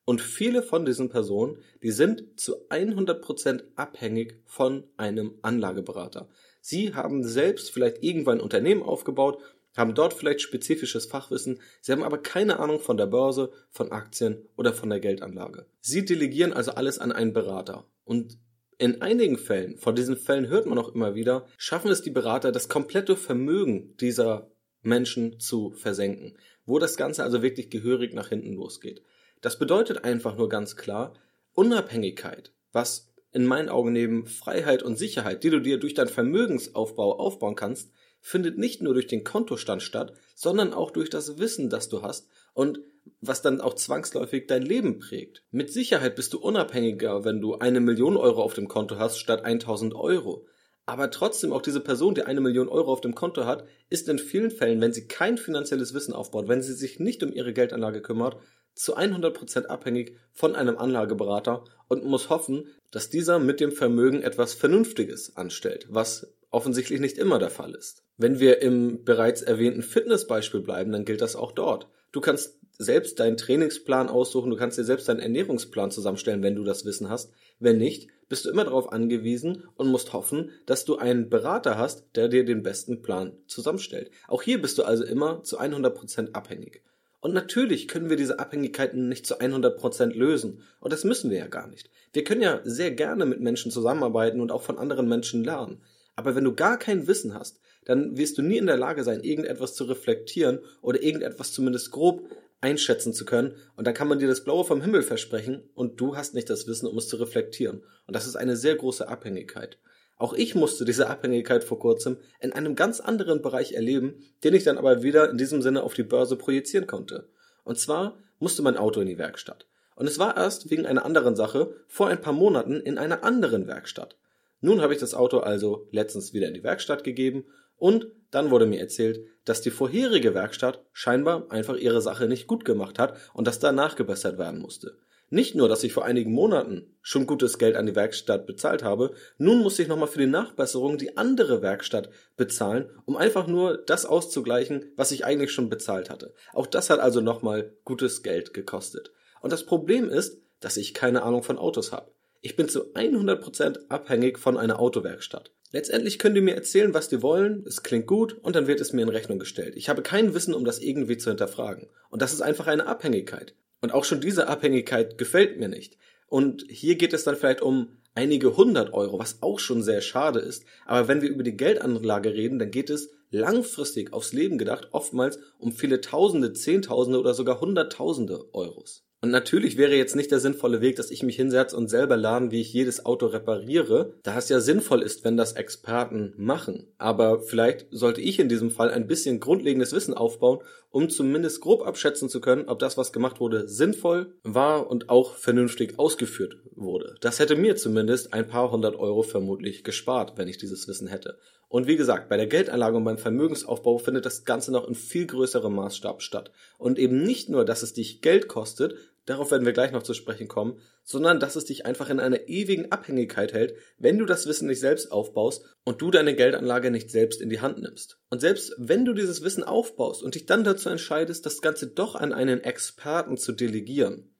Und 0.04 0.20
viele 0.20 0.62
von 0.62 0.84
diesen 0.84 1.10
Personen, 1.10 1.58
die 1.82 1.92
sind 1.92 2.38
zu 2.38 2.68
100% 2.68 3.62
abhängig 3.76 4.36
von 4.46 4.84
einem 4.96 5.38
Anlageberater. 5.42 6.28
Sie 6.60 6.94
haben 6.94 7.22
selbst 7.22 7.70
vielleicht 7.70 8.02
irgendwann 8.02 8.38
ein 8.38 8.42
Unternehmen 8.42 8.82
aufgebaut, 8.82 9.38
haben 9.76 9.94
dort 9.94 10.12
vielleicht 10.12 10.40
spezifisches 10.40 11.06
Fachwissen, 11.06 11.60
sie 11.80 11.92
haben 11.92 12.02
aber 12.02 12.18
keine 12.18 12.58
Ahnung 12.58 12.80
von 12.80 12.96
der 12.96 13.06
Börse, 13.06 13.52
von 13.70 13.90
Aktien 13.90 14.48
oder 14.56 14.72
von 14.72 14.90
der 14.90 15.00
Geldanlage. 15.00 15.66
Sie 15.80 16.04
delegieren 16.04 16.52
also 16.52 16.72
alles 16.72 16.98
an 16.98 17.12
einen 17.12 17.32
Berater. 17.32 17.86
Und 18.04 18.38
in 18.78 19.00
einigen 19.00 19.38
Fällen, 19.38 19.78
von 19.78 19.94
diesen 19.94 20.16
Fällen 20.16 20.48
hört 20.48 20.66
man 20.66 20.78
auch 20.78 20.94
immer 20.94 21.14
wieder, 21.14 21.46
schaffen 21.56 21.90
es 21.90 22.02
die 22.02 22.10
Berater, 22.10 22.52
das 22.52 22.68
komplette 22.68 23.16
Vermögen 23.16 23.96
dieser 23.98 24.50
Menschen 24.82 25.40
zu 25.40 25.70
versenken, 25.70 26.36
wo 26.66 26.78
das 26.78 26.96
Ganze 26.96 27.24
also 27.24 27.42
wirklich 27.42 27.70
gehörig 27.70 28.14
nach 28.14 28.28
hinten 28.28 28.54
losgeht. 28.54 29.02
Das 29.40 29.58
bedeutet 29.58 30.04
einfach 30.04 30.36
nur 30.36 30.48
ganz 30.48 30.76
klar 30.76 31.14
Unabhängigkeit, 31.54 32.52
was 32.72 33.12
in 33.32 33.46
meinen 33.46 33.68
Augen 33.68 33.92
neben 33.92 34.26
Freiheit 34.26 34.82
und 34.82 34.96
Sicherheit, 34.96 35.42
die 35.42 35.50
du 35.50 35.60
dir 35.60 35.78
durch 35.78 35.94
deinen 35.94 36.08
Vermögensaufbau 36.08 37.18
aufbauen 37.18 37.56
kannst, 37.56 37.90
findet 38.20 38.58
nicht 38.58 38.82
nur 38.82 38.94
durch 38.94 39.06
den 39.06 39.24
Kontostand 39.24 39.82
statt, 39.82 40.14
sondern 40.34 40.72
auch 40.72 40.90
durch 40.90 41.10
das 41.10 41.38
Wissen, 41.38 41.70
das 41.70 41.88
du 41.88 42.02
hast 42.02 42.28
und 42.54 42.80
was 43.20 43.42
dann 43.42 43.60
auch 43.60 43.74
zwangsläufig 43.74 44.46
dein 44.46 44.62
Leben 44.62 45.00
prägt. 45.00 45.42
Mit 45.50 45.72
Sicherheit 45.72 46.14
bist 46.14 46.32
du 46.32 46.38
unabhängiger, 46.38 47.24
wenn 47.24 47.40
du 47.40 47.56
eine 47.56 47.80
Million 47.80 48.16
Euro 48.16 48.42
auf 48.42 48.54
dem 48.54 48.68
Konto 48.68 48.96
hast 48.96 49.18
statt 49.18 49.44
1000 49.44 49.94
Euro. 49.94 50.46
Aber 50.86 51.10
trotzdem 51.10 51.52
auch 51.52 51.62
diese 51.62 51.80
Person, 51.80 52.14
die 52.14 52.24
eine 52.24 52.40
Million 52.40 52.68
Euro 52.68 52.92
auf 52.92 53.00
dem 53.00 53.14
Konto 53.14 53.44
hat, 53.44 53.64
ist 53.88 54.08
in 54.08 54.18
vielen 54.18 54.50
Fällen, 54.50 54.80
wenn 54.80 54.92
sie 54.92 55.06
kein 55.06 55.38
finanzielles 55.38 55.94
Wissen 55.94 56.12
aufbaut, 56.12 56.48
wenn 56.48 56.62
sie 56.62 56.74
sich 56.74 56.98
nicht 56.98 57.22
um 57.22 57.32
ihre 57.32 57.52
Geldanlage 57.52 58.02
kümmert, 58.02 58.36
zu 58.74 58.96
100% 58.96 59.66
abhängig 59.66 60.16
von 60.32 60.56
einem 60.56 60.78
Anlageberater 60.78 61.64
und 61.88 62.04
muss 62.04 62.30
hoffen, 62.30 62.68
dass 62.90 63.10
dieser 63.10 63.38
mit 63.38 63.60
dem 63.60 63.70
Vermögen 63.70 64.22
etwas 64.22 64.54
Vernünftiges 64.54 65.36
anstellt, 65.36 65.86
was 65.88 66.34
offensichtlich 66.52 67.00
nicht 67.00 67.18
immer 67.18 67.38
der 67.38 67.50
Fall 67.50 67.74
ist. 67.74 68.04
Wenn 68.16 68.38
wir 68.38 68.62
im 68.62 69.04
bereits 69.04 69.42
erwähnten 69.42 69.82
Fitnessbeispiel 69.82 70.60
bleiben, 70.60 70.92
dann 70.92 71.04
gilt 71.04 71.20
das 71.20 71.34
auch 71.34 71.52
dort. 71.52 71.88
Du 72.12 72.20
kannst 72.20 72.58
selbst 72.78 73.20
deinen 73.20 73.36
Trainingsplan 73.36 74.08
aussuchen, 74.08 74.50
du 74.50 74.56
kannst 74.56 74.78
dir 74.78 74.84
selbst 74.84 75.08
deinen 75.08 75.20
Ernährungsplan 75.20 75.90
zusammenstellen, 75.90 76.42
wenn 76.42 76.54
du 76.54 76.64
das 76.64 76.84
Wissen 76.84 77.08
hast. 77.08 77.32
Wenn 77.58 77.78
nicht, 77.78 78.08
bist 78.28 78.44
du 78.44 78.50
immer 78.50 78.64
darauf 78.64 78.92
angewiesen 78.92 79.64
und 79.76 79.88
musst 79.88 80.12
hoffen, 80.12 80.50
dass 80.66 80.84
du 80.84 80.96
einen 80.96 81.28
Berater 81.28 81.76
hast, 81.78 82.04
der 82.16 82.28
dir 82.28 82.44
den 82.44 82.62
besten 82.62 83.02
Plan 83.02 83.32
zusammenstellt. 83.46 84.10
Auch 84.28 84.42
hier 84.42 84.60
bist 84.60 84.78
du 84.78 84.84
also 84.84 85.04
immer 85.04 85.42
zu 85.42 85.60
100% 85.60 86.32
abhängig. 86.32 86.82
Und 87.20 87.34
natürlich 87.34 87.86
können 87.86 88.10
wir 88.10 88.16
diese 88.16 88.40
Abhängigkeiten 88.40 89.08
nicht 89.08 89.26
zu 89.26 89.38
100% 89.38 90.12
lösen. 90.12 90.62
Und 90.80 90.92
das 90.92 91.04
müssen 91.04 91.30
wir 91.30 91.38
ja 91.38 91.46
gar 91.46 91.68
nicht. 91.68 91.88
Wir 92.12 92.24
können 92.24 92.42
ja 92.42 92.60
sehr 92.64 92.90
gerne 92.90 93.26
mit 93.26 93.40
Menschen 93.40 93.70
zusammenarbeiten 93.70 94.40
und 94.40 94.50
auch 94.50 94.62
von 94.62 94.76
anderen 94.76 95.08
Menschen 95.08 95.44
lernen. 95.44 95.80
Aber 96.16 96.34
wenn 96.34 96.44
du 96.44 96.54
gar 96.54 96.78
kein 96.78 97.06
Wissen 97.06 97.34
hast, 97.34 97.60
dann 97.84 98.16
wirst 98.16 98.38
du 98.38 98.42
nie 98.42 98.58
in 98.58 98.66
der 98.66 98.76
Lage 98.76 99.04
sein, 99.04 99.22
irgendetwas 99.22 99.74
zu 99.74 99.84
reflektieren 99.84 100.60
oder 100.80 101.02
irgendetwas 101.02 101.52
zumindest 101.52 101.90
grob 101.90 102.28
einschätzen 102.60 103.12
zu 103.12 103.24
können. 103.24 103.56
Und 103.76 103.86
dann 103.86 103.94
kann 103.94 104.08
man 104.08 104.18
dir 104.18 104.28
das 104.28 104.44
Blaue 104.44 104.64
vom 104.64 104.82
Himmel 104.82 105.02
versprechen 105.02 105.68
und 105.74 106.00
du 106.00 106.16
hast 106.16 106.34
nicht 106.34 106.48
das 106.48 106.66
Wissen, 106.66 106.86
um 106.86 106.96
es 106.96 107.08
zu 107.08 107.16
reflektieren. 107.16 107.82
Und 108.06 108.14
das 108.14 108.26
ist 108.26 108.36
eine 108.36 108.56
sehr 108.56 108.76
große 108.76 109.08
Abhängigkeit. 109.08 109.78
Auch 110.16 110.34
ich 110.34 110.54
musste 110.54 110.84
diese 110.84 111.08
Abhängigkeit 111.10 111.64
vor 111.64 111.80
kurzem 111.80 112.18
in 112.38 112.52
einem 112.52 112.76
ganz 112.76 113.00
anderen 113.00 113.42
Bereich 113.42 113.72
erleben, 113.72 114.22
den 114.44 114.54
ich 114.54 114.62
dann 114.62 114.78
aber 114.78 115.02
wieder 115.02 115.28
in 115.28 115.38
diesem 115.38 115.62
Sinne 115.62 115.82
auf 115.82 115.94
die 115.94 116.04
Börse 116.04 116.36
projizieren 116.36 116.86
konnte. 116.86 117.28
Und 117.64 117.78
zwar 117.78 118.16
musste 118.38 118.62
mein 118.62 118.76
Auto 118.76 119.00
in 119.00 119.08
die 119.08 119.18
Werkstatt. 119.18 119.66
Und 119.96 120.06
es 120.06 120.18
war 120.18 120.36
erst 120.36 120.70
wegen 120.70 120.86
einer 120.86 121.04
anderen 121.04 121.34
Sache 121.34 121.74
vor 121.88 122.08
ein 122.08 122.20
paar 122.20 122.32
Monaten 122.32 122.80
in 122.80 122.98
einer 122.98 123.24
anderen 123.24 123.66
Werkstatt. 123.66 124.16
Nun 124.62 124.80
habe 124.80 124.94
ich 124.94 125.00
das 125.00 125.12
Auto 125.12 125.38
also 125.38 125.88
letztens 125.90 126.32
wieder 126.32 126.46
in 126.46 126.54
die 126.54 126.62
Werkstatt 126.62 127.02
gegeben 127.02 127.44
und 127.76 128.06
dann 128.30 128.50
wurde 128.50 128.64
mir 128.64 128.78
erzählt, 128.78 129.26
dass 129.44 129.60
die 129.60 129.72
vorherige 129.72 130.34
Werkstatt 130.34 130.84
scheinbar 130.92 131.50
einfach 131.50 131.76
ihre 131.76 132.00
Sache 132.00 132.28
nicht 132.28 132.46
gut 132.46 132.64
gemacht 132.64 132.98
hat 133.00 133.18
und 133.34 133.48
dass 133.48 133.58
da 133.58 133.72
nachgebessert 133.72 134.38
werden 134.38 134.60
musste. 134.60 134.96
Nicht 135.30 135.56
nur, 135.56 135.68
dass 135.68 135.82
ich 135.82 135.92
vor 135.92 136.04
einigen 136.04 136.32
Monaten 136.32 136.94
schon 137.00 137.26
gutes 137.26 137.58
Geld 137.58 137.74
an 137.74 137.86
die 137.86 137.96
Werkstatt 137.96 138.46
bezahlt 138.46 138.84
habe, 138.84 139.14
nun 139.36 139.62
muss 139.62 139.78
ich 139.80 139.88
nochmal 139.88 140.06
für 140.06 140.20
die 140.20 140.26
Nachbesserung 140.26 140.96
die 140.96 141.16
andere 141.16 141.60
Werkstatt 141.60 142.10
bezahlen, 142.36 142.88
um 143.04 143.16
einfach 143.16 143.48
nur 143.48 143.78
das 143.78 144.06
auszugleichen, 144.06 144.92
was 144.94 145.10
ich 145.10 145.24
eigentlich 145.24 145.50
schon 145.50 145.70
bezahlt 145.70 146.08
hatte. 146.08 146.34
Auch 146.52 146.68
das 146.68 146.88
hat 146.88 147.00
also 147.00 147.20
nochmal 147.20 147.72
gutes 147.84 148.22
Geld 148.22 148.54
gekostet. 148.54 149.10
Und 149.40 149.52
das 149.52 149.66
Problem 149.66 150.08
ist, 150.08 150.40
dass 150.60 150.76
ich 150.76 150.94
keine 150.94 151.22
Ahnung 151.22 151.42
von 151.42 151.58
Autos 151.58 151.90
habe. 151.90 152.12
Ich 152.44 152.56
bin 152.56 152.68
zu 152.68 152.92
100% 152.92 153.88
abhängig 153.88 154.36
von 154.36 154.58
einer 154.58 154.80
Autowerkstatt. 154.80 155.52
Letztendlich 155.70 156.18
könnt 156.18 156.34
ihr 156.34 156.42
mir 156.42 156.56
erzählen, 156.56 156.92
was 156.92 157.08
die 157.08 157.22
wollen, 157.22 157.64
es 157.68 157.84
klingt 157.84 158.08
gut 158.08 158.36
und 158.42 158.56
dann 158.56 158.66
wird 158.66 158.80
es 158.80 158.92
mir 158.92 159.02
in 159.02 159.08
Rechnung 159.08 159.38
gestellt. 159.38 159.74
Ich 159.76 159.88
habe 159.88 160.02
kein 160.02 160.34
Wissen, 160.34 160.52
um 160.52 160.64
das 160.64 160.80
irgendwie 160.80 161.16
zu 161.16 161.30
hinterfragen. 161.30 161.86
Und 162.10 162.20
das 162.20 162.32
ist 162.32 162.40
einfach 162.40 162.66
eine 162.66 162.88
Abhängigkeit. 162.88 163.54
Und 163.80 163.94
auch 163.94 164.04
schon 164.04 164.20
diese 164.20 164.48
Abhängigkeit 164.48 165.18
gefällt 165.18 165.60
mir 165.60 165.68
nicht. 165.68 165.96
Und 166.26 166.64
hier 166.68 166.96
geht 166.96 167.12
es 167.12 167.22
dann 167.22 167.36
vielleicht 167.36 167.62
um 167.62 167.96
einige 168.16 168.56
hundert 168.56 168.92
Euro, 168.92 169.20
was 169.20 169.40
auch 169.40 169.60
schon 169.60 169.84
sehr 169.84 170.00
schade 170.00 170.40
ist. 170.40 170.64
Aber 170.84 171.06
wenn 171.06 171.22
wir 171.22 171.30
über 171.30 171.44
die 171.44 171.56
Geldanlage 171.56 172.34
reden, 172.34 172.58
dann 172.58 172.72
geht 172.72 172.90
es 172.90 173.10
langfristig 173.30 174.12
aufs 174.12 174.32
Leben 174.32 174.58
gedacht 174.58 174.88
oftmals 174.90 175.38
um 175.58 175.70
viele 175.70 176.00
Tausende, 176.00 176.52
Zehntausende 176.54 177.20
oder 177.20 177.34
sogar 177.34 177.60
Hunderttausende 177.60 178.52
Euros. 178.52 179.04
Und 179.24 179.30
natürlich 179.30 179.76
wäre 179.76 179.94
jetzt 179.94 180.16
nicht 180.16 180.32
der 180.32 180.40
sinnvolle 180.40 180.80
Weg, 180.80 180.96
dass 180.96 181.12
ich 181.12 181.22
mich 181.22 181.36
hinsetze 181.36 181.76
und 181.76 181.88
selber 181.88 182.16
lerne, 182.16 182.50
wie 182.50 182.60
ich 182.60 182.72
jedes 182.72 183.06
Auto 183.06 183.26
repariere, 183.26 184.14
da 184.24 184.36
es 184.36 184.48
ja 184.48 184.58
sinnvoll 184.58 185.00
ist, 185.00 185.24
wenn 185.24 185.36
das 185.36 185.52
Experten 185.52 186.34
machen. 186.36 186.88
Aber 186.98 187.40
vielleicht 187.40 187.86
sollte 187.92 188.20
ich 188.20 188.40
in 188.40 188.48
diesem 188.48 188.72
Fall 188.72 188.90
ein 188.90 189.06
bisschen 189.06 189.38
grundlegendes 189.38 189.92
Wissen 189.92 190.12
aufbauen, 190.12 190.58
um 190.90 191.08
zumindest 191.08 191.60
grob 191.60 191.86
abschätzen 191.86 192.28
zu 192.28 192.40
können, 192.40 192.68
ob 192.68 192.80
das, 192.80 192.98
was 192.98 193.12
gemacht 193.12 193.38
wurde, 193.38 193.68
sinnvoll 193.68 194.34
war 194.42 194.90
und 194.90 195.08
auch 195.08 195.36
vernünftig 195.36 196.00
ausgeführt 196.00 196.56
wurde. 196.74 197.14
Das 197.20 197.38
hätte 197.38 197.54
mir 197.54 197.76
zumindest 197.76 198.34
ein 198.34 198.48
paar 198.48 198.72
hundert 198.72 198.96
Euro 198.96 199.22
vermutlich 199.22 199.84
gespart, 199.84 200.32
wenn 200.36 200.48
ich 200.48 200.58
dieses 200.58 200.88
Wissen 200.88 201.06
hätte. 201.06 201.38
Und 201.68 201.86
wie 201.86 201.96
gesagt, 201.96 202.28
bei 202.28 202.36
der 202.36 202.48
Geldanlage 202.48 202.98
und 202.98 203.04
beim 203.04 203.16
Vermögensaufbau 203.16 203.96
findet 203.96 204.26
das 204.26 204.44
Ganze 204.44 204.72
noch 204.72 204.86
in 204.86 204.94
viel 204.94 205.26
größerem 205.26 205.74
Maßstab 205.74 206.20
statt. 206.20 206.50
Und 206.76 206.98
eben 206.98 207.22
nicht 207.22 207.48
nur, 207.48 207.64
dass 207.64 207.82
es 207.82 207.94
dich 207.94 208.20
Geld 208.20 208.46
kostet, 208.46 208.94
darauf 209.26 209.50
werden 209.50 209.66
wir 209.66 209.72
gleich 209.72 209.92
noch 209.92 210.02
zu 210.02 210.14
sprechen 210.14 210.48
kommen, 210.48 210.80
sondern 211.04 211.40
dass 211.40 211.56
es 211.56 211.64
dich 211.64 211.86
einfach 211.86 212.10
in 212.10 212.20
einer 212.20 212.48
ewigen 212.48 212.90
Abhängigkeit 212.92 213.52
hält, 213.52 213.74
wenn 213.98 214.18
du 214.18 214.26
das 214.26 214.46
Wissen 214.46 214.68
nicht 214.68 214.80
selbst 214.80 215.12
aufbaust 215.12 215.64
und 215.84 216.02
du 216.02 216.10
deine 216.10 216.34
Geldanlage 216.34 216.90
nicht 216.90 217.10
selbst 217.10 217.40
in 217.40 217.50
die 217.50 217.60
Hand 217.60 217.80
nimmst. 217.80 218.18
Und 218.30 218.40
selbst 218.40 218.74
wenn 218.78 219.04
du 219.04 219.12
dieses 219.12 219.42
Wissen 219.42 219.64
aufbaust 219.64 220.22
und 220.22 220.34
dich 220.34 220.46
dann 220.46 220.64
dazu 220.64 220.88
entscheidest, 220.88 221.46
das 221.46 221.60
Ganze 221.60 221.86
doch 221.88 222.14
an 222.14 222.32
einen 222.32 222.62
Experten 222.62 223.36
zu 223.36 223.52
delegieren, 223.52 224.32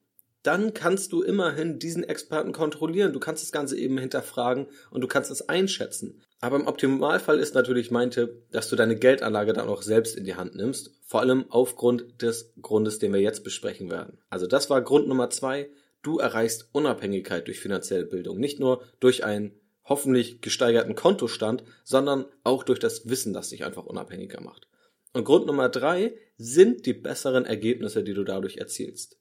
dann 0.43 0.73
kannst 0.73 1.13
du 1.13 1.23
immerhin 1.23 1.79
diesen 1.79 2.03
Experten 2.03 2.51
kontrollieren. 2.51 3.13
Du 3.13 3.19
kannst 3.19 3.41
das 3.41 3.53
Ganze 3.53 3.77
eben 3.77 3.97
hinterfragen 3.97 4.67
und 4.91 5.01
du 5.01 5.07
kannst 5.07 5.31
es 5.31 5.47
einschätzen. 5.47 6.21
Aber 6.43 6.57
im 6.57 6.67
Optimalfall 6.67 7.39
ist 7.39 7.55
natürlich 7.55 7.89
mein 7.89 8.11
Tipp, 8.11 8.51
dass 8.51 8.67
du 8.67 8.75
deine 8.75 8.97
Geldanlage 8.97 9.53
dann 9.53 9.69
auch 9.69 9.81
selbst 9.81 10.13
in 10.17 10.25
die 10.25 10.35
Hand 10.35 10.55
nimmst. 10.55 10.91
Vor 11.05 11.21
allem 11.21 11.45
aufgrund 11.47 12.21
des 12.21 12.53
Grundes, 12.61 12.99
den 12.99 13.13
wir 13.13 13.21
jetzt 13.21 13.45
besprechen 13.45 13.89
werden. 13.89 14.17
Also 14.29 14.45
das 14.45 14.69
war 14.69 14.81
Grund 14.81 15.07
Nummer 15.07 15.29
zwei. 15.29 15.69
Du 16.01 16.19
erreichst 16.19 16.67
Unabhängigkeit 16.73 17.47
durch 17.47 17.61
finanzielle 17.61 18.03
Bildung. 18.03 18.41
Nicht 18.41 18.59
nur 18.59 18.83
durch 18.99 19.23
ein 19.23 19.53
hoffentlich 19.85 20.41
gesteigerten 20.41 20.95
Kontostand, 20.95 21.63
sondern 21.85 22.25
auch 22.43 22.63
durch 22.63 22.79
das 22.79 23.07
Wissen, 23.07 23.31
das 23.31 23.47
dich 23.47 23.63
einfach 23.63 23.85
unabhängiger 23.85 24.41
macht. 24.41 24.67
Und 25.13 25.23
Grund 25.23 25.45
Nummer 25.45 25.69
drei 25.69 26.13
sind 26.35 26.85
die 26.85 26.93
besseren 26.93 27.45
Ergebnisse, 27.45 28.03
die 28.03 28.13
du 28.13 28.25
dadurch 28.25 28.57
erzielst. 28.57 29.17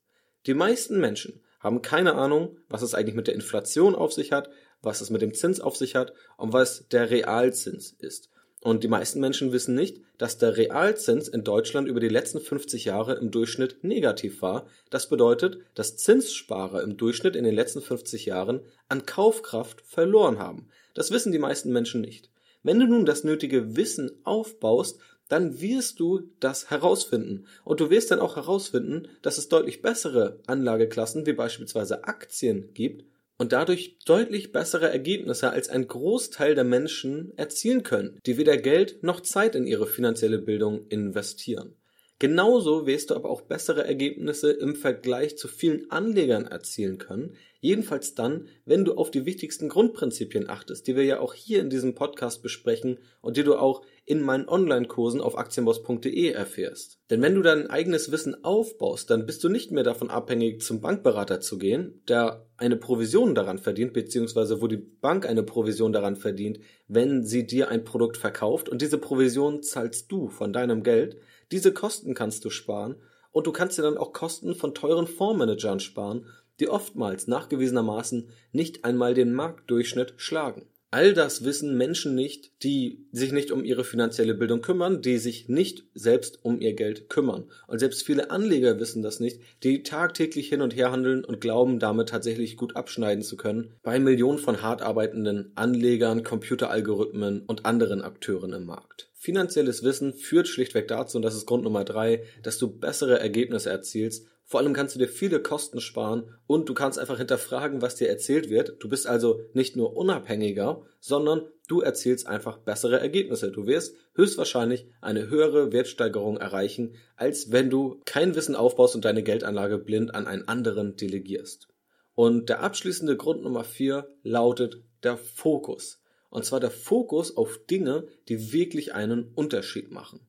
Die 0.47 0.55
meisten 0.55 0.99
Menschen 0.99 1.41
haben 1.61 1.83
keine 1.83 2.17
Ahnung, 2.17 2.59
was 2.69 2.83
es 2.83 2.95
eigentlich 2.95 3.15
mit 3.15 3.29
der 3.29 3.35
Inflation 3.35 3.95
auf 3.95 4.13
sich 4.13 4.33
hat, 4.33 4.51
was 4.83 5.01
es 5.01 5.11
mit 5.11 5.23
dem 5.23 5.35
Zins 5.35 5.61
auf 5.61 5.77
sich 5.77 5.95
hat 5.95 6.13
und 6.37 6.53
was 6.53 6.87
der 6.89 7.11
Realzins 7.11 7.95
ist. 7.99 8.29
Und 8.61 8.85
die 8.85 8.89
meisten 8.89 9.19
Menschen 9.19 9.51
wissen 9.51 9.75
nicht, 9.75 10.01
dass 10.19 10.39
der 10.39 10.57
Realzins 10.57 11.27
in 11.27 11.43
Deutschland 11.43 11.89
über 11.89 11.99
die 11.99 12.09
letzten 12.09 12.41
50 12.41 12.85
Jahre 12.85 13.15
im 13.15 13.33
Durchschnitt 13.33 13.83
negativ 13.83 14.41
war. 14.41 14.67
Das 14.89 15.09
bedeutet, 15.09 15.59
dass 15.75 15.97
Zinssparer 15.97 16.83
im 16.83 16.97
Durchschnitt 16.97 17.35
in 17.35 17.43
den 17.43 17.57
letzten 17.57 17.83
50 17.83 18.27
Jahren 18.27 18.61
an 18.89 19.05
Kaufkraft 19.05 19.81
verloren 19.81 20.39
haben. 20.39 20.69
Das 20.95 21.11
wissen 21.11 21.33
die 21.33 21.41
meisten 21.41 21.73
Menschen 21.73 22.03
nicht. 22.03 22.31
Wenn 22.63 22.79
du 22.79 22.87
nun 22.87 23.05
das 23.05 23.25
nötige 23.25 23.75
Wissen 23.75 24.13
aufbaust, 24.23 25.01
dann 25.29 25.61
wirst 25.61 25.99
du 25.99 26.29
das 26.39 26.71
herausfinden. 26.71 27.47
Und 27.65 27.81
du 27.81 27.91
wirst 27.91 28.13
dann 28.13 28.21
auch 28.21 28.37
herausfinden, 28.37 29.09
dass 29.23 29.39
es 29.39 29.49
deutlich 29.49 29.83
bessere 29.83 30.39
Anlageklassen 30.47 31.27
wie 31.27 31.33
beispielsweise 31.33 32.05
Aktien 32.05 32.73
gibt, 32.75 33.05
und 33.43 33.51
dadurch 33.51 33.99
deutlich 34.07 34.53
bessere 34.53 34.89
Ergebnisse 34.89 35.51
als 35.51 35.69
ein 35.69 35.89
Großteil 35.89 36.55
der 36.55 36.63
Menschen 36.63 37.37
erzielen 37.37 37.83
können, 37.83 38.21
die 38.25 38.39
weder 38.39 38.57
Geld 38.57 39.03
noch 39.03 39.19
Zeit 39.19 39.57
in 39.57 39.67
ihre 39.67 39.89
finanzielle 39.89 40.39
Bildung 40.39 40.87
investieren. 40.91 41.75
Genauso 42.21 42.87
wirst 42.87 43.11
du 43.11 43.17
aber 43.17 43.31
auch 43.31 43.41
bessere 43.41 43.85
Ergebnisse 43.85 44.53
im 44.53 44.77
Vergleich 44.77 45.37
zu 45.37 45.49
vielen 45.49 45.91
Anlegern 45.91 46.47
erzielen 46.47 46.99
können, 46.99 47.35
jedenfalls 47.59 48.15
dann, 48.15 48.47
wenn 48.65 48.85
du 48.85 48.95
auf 48.95 49.11
die 49.11 49.27
wichtigsten 49.27 49.69
Grundprinzipien 49.69 50.49
achtest, 50.49 50.87
die 50.87 50.95
wir 50.95 51.03
ja 51.03 51.19
auch 51.19 51.35
hier 51.35 51.59
in 51.63 51.69
diesem 51.69 51.97
Podcast 51.97 52.45
besprechen 52.45 53.01
und 53.23 53.37
die 53.37 53.43
du 53.43 53.57
auch 53.57 53.85
in 54.05 54.21
meinen 54.21 54.49
Online-Kursen 54.49 55.21
auf 55.21 55.39
aktienboss.de 55.39 56.31
erfährst. 56.31 56.99
Denn 57.09 57.23
wenn 57.23 57.37
du 57.37 57.43
dein 57.43 57.69
eigenes 57.69 58.11
Wissen 58.11 58.45
aufbaust, 58.45 59.11
dann 59.11 59.27
bist 59.27 59.45
du 59.45 59.49
nicht 59.49 59.71
mehr 59.71 59.85
davon 59.85 60.11
abhängig, 60.11 60.63
zum 60.63 60.81
Bankberater 60.81 61.41
zu 61.41 61.57
gehen, 61.57 62.03
der 62.09 62.47
eine 62.57 62.77
Provision 62.77 63.35
daran 63.35 63.59
verdient, 63.59 63.93
beziehungsweise 63.93 64.61
wo 64.61 64.67
die 64.67 64.77
Bank 64.77 65.25
eine 65.27 65.45
Provision 65.45 65.93
daran 65.93 66.17
verdient, 66.17 66.59
wenn 66.89 67.25
sie 67.25 67.47
dir 67.47 67.69
ein 67.69 67.85
Produkt 67.85 68.17
verkauft 68.17 68.69
und 68.69 68.83
diese 68.83 68.99
Provision 68.99 69.63
zahlst 69.63 70.11
du 70.11 70.29
von 70.29 70.53
deinem 70.53 70.83
Geld. 70.83 71.19
Diese 71.53 71.73
Kosten 71.73 72.15
kannst 72.15 72.45
du 72.45 72.51
sparen 72.51 72.97
und 73.31 73.47
du 73.47 73.53
kannst 73.53 73.79
dir 73.79 73.83
dann 73.83 73.99
auch 73.99 74.13
Kosten 74.13 74.55
von 74.57 74.75
teuren 74.75 75.07
Fondsmanagern 75.07 75.79
sparen, 75.79 76.27
die 76.59 76.69
oftmals 76.69 77.29
nachgewiesenermaßen 77.29 78.29
nicht 78.53 78.85
einmal 78.85 79.15
den 79.15 79.33
Marktdurchschnitt 79.33 80.15
schlagen. 80.17 80.67
All 80.95 81.15
das 81.15 81.43
wissen 81.43 81.79
Menschen 81.79 82.15
nicht, 82.15 82.63
die 82.63 83.07
sich 83.13 83.33
nicht 83.33 83.51
um 83.51 83.65
ihre 83.65 83.83
finanzielle 83.83 84.35
Bildung 84.35 84.61
kümmern, 84.61 85.01
die 85.01 85.17
sich 85.17 85.49
nicht 85.49 85.85
selbst 85.95 86.45
um 86.45 86.61
ihr 86.61 86.75
Geld 86.75 87.09
kümmern. 87.09 87.51
Und 87.67 87.79
selbst 87.79 88.03
viele 88.03 88.31
Anleger 88.31 88.79
wissen 88.79 89.03
das 89.03 89.19
nicht, 89.19 89.41
die 89.63 89.85
tagtäglich 89.85 90.51
hin 90.51 90.61
und 90.61 90.77
her 90.77 90.93
handeln 90.93 91.25
und 91.25 91.41
glauben, 91.41 91.79
damit 91.79 92.11
tatsächlich 92.11 92.59
gut 92.59 92.77
abschneiden 92.77 93.25
zu 93.25 93.39
können, 93.39 93.73
bei 93.83 93.99
Millionen 93.99 94.39
von 94.39 94.61
hart 94.61 94.83
arbeitenden 94.83 95.53
Anlegern, 95.55 96.25
Computeralgorithmen 96.25 97.47
und 97.47 97.65
anderen 97.65 98.03
Akteuren 98.03 98.53
im 98.53 98.67
Markt. 98.67 99.09
Finanzielles 99.15 99.83
Wissen 99.83 100.13
führt 100.13 100.47
schlichtweg 100.47 100.89
dazu, 100.89 101.17
und 101.17 101.23
das 101.23 101.35
ist 101.35 101.47
Grund 101.47 101.65
Nummer 101.65 101.85
drei, 101.85 102.23
dass 102.43 102.59
du 102.59 102.69
bessere 102.69 103.19
Ergebnisse 103.19 103.71
erzielst 103.71 104.27
vor 104.53 104.61
allem 104.61 104.75
kannst 104.75 104.95
du 104.95 104.99
dir 104.99 105.09
viele 105.09 105.41
Kosten 105.41 105.81
sparen 105.81 106.25
und 106.47 106.69
du 106.69 106.75
kannst 106.75 106.99
einfach 106.99 107.17
hinterfragen, 107.17 107.81
was 107.81 107.97
dir 107.97 108.11
erzählt 108.11 108.51
wird. 108.51 108.77
Du 108.81 108.89
bist 108.91 109.07
also 109.07 109.41
nicht 109.55 109.77
nur 109.77 109.97
unabhängiger, 109.97 110.83
sondern 111.01 111.49
du 111.69 111.81
erzielst 111.81 112.27
einfach 112.27 112.59
bessere 112.59 113.01
Ergebnisse. 113.01 113.51
Du 113.51 113.67
wirst 113.67 113.97
höchstwahrscheinlich 114.15 114.89
eine 115.01 115.31
höhere 115.31 115.73
Wertsteigerung 115.73 116.37
erreichen, 116.37 116.97
als 117.17 117.51
wenn 117.51 117.71
du 117.71 118.03
kein 118.05 118.35
Wissen 118.35 118.55
aufbaust 118.55 118.95
und 118.95 119.07
deine 119.07 119.23
Geldanlage 119.23 119.79
blind 119.79 120.15
an 120.15 120.27
einen 120.27 120.47
anderen 120.47 120.97
delegierst. 120.97 121.69
Und 122.15 122.51
der 122.51 122.61
abschließende 122.61 123.17
Grund 123.17 123.45
Nummer 123.45 123.65
vier 123.65 124.07
lautet 124.23 124.83
der 125.03 125.17
Fokus. 125.17 126.03
Und 126.29 126.45
zwar 126.45 126.61
der 126.61 126.71
Fokus 126.71 127.39
auf 127.39 127.59
Dinge, 127.71 128.07
die 128.29 128.53
wirklich 128.53 128.93
einen 128.93 129.33
Unterschied 129.35 129.91
machen. 129.91 130.21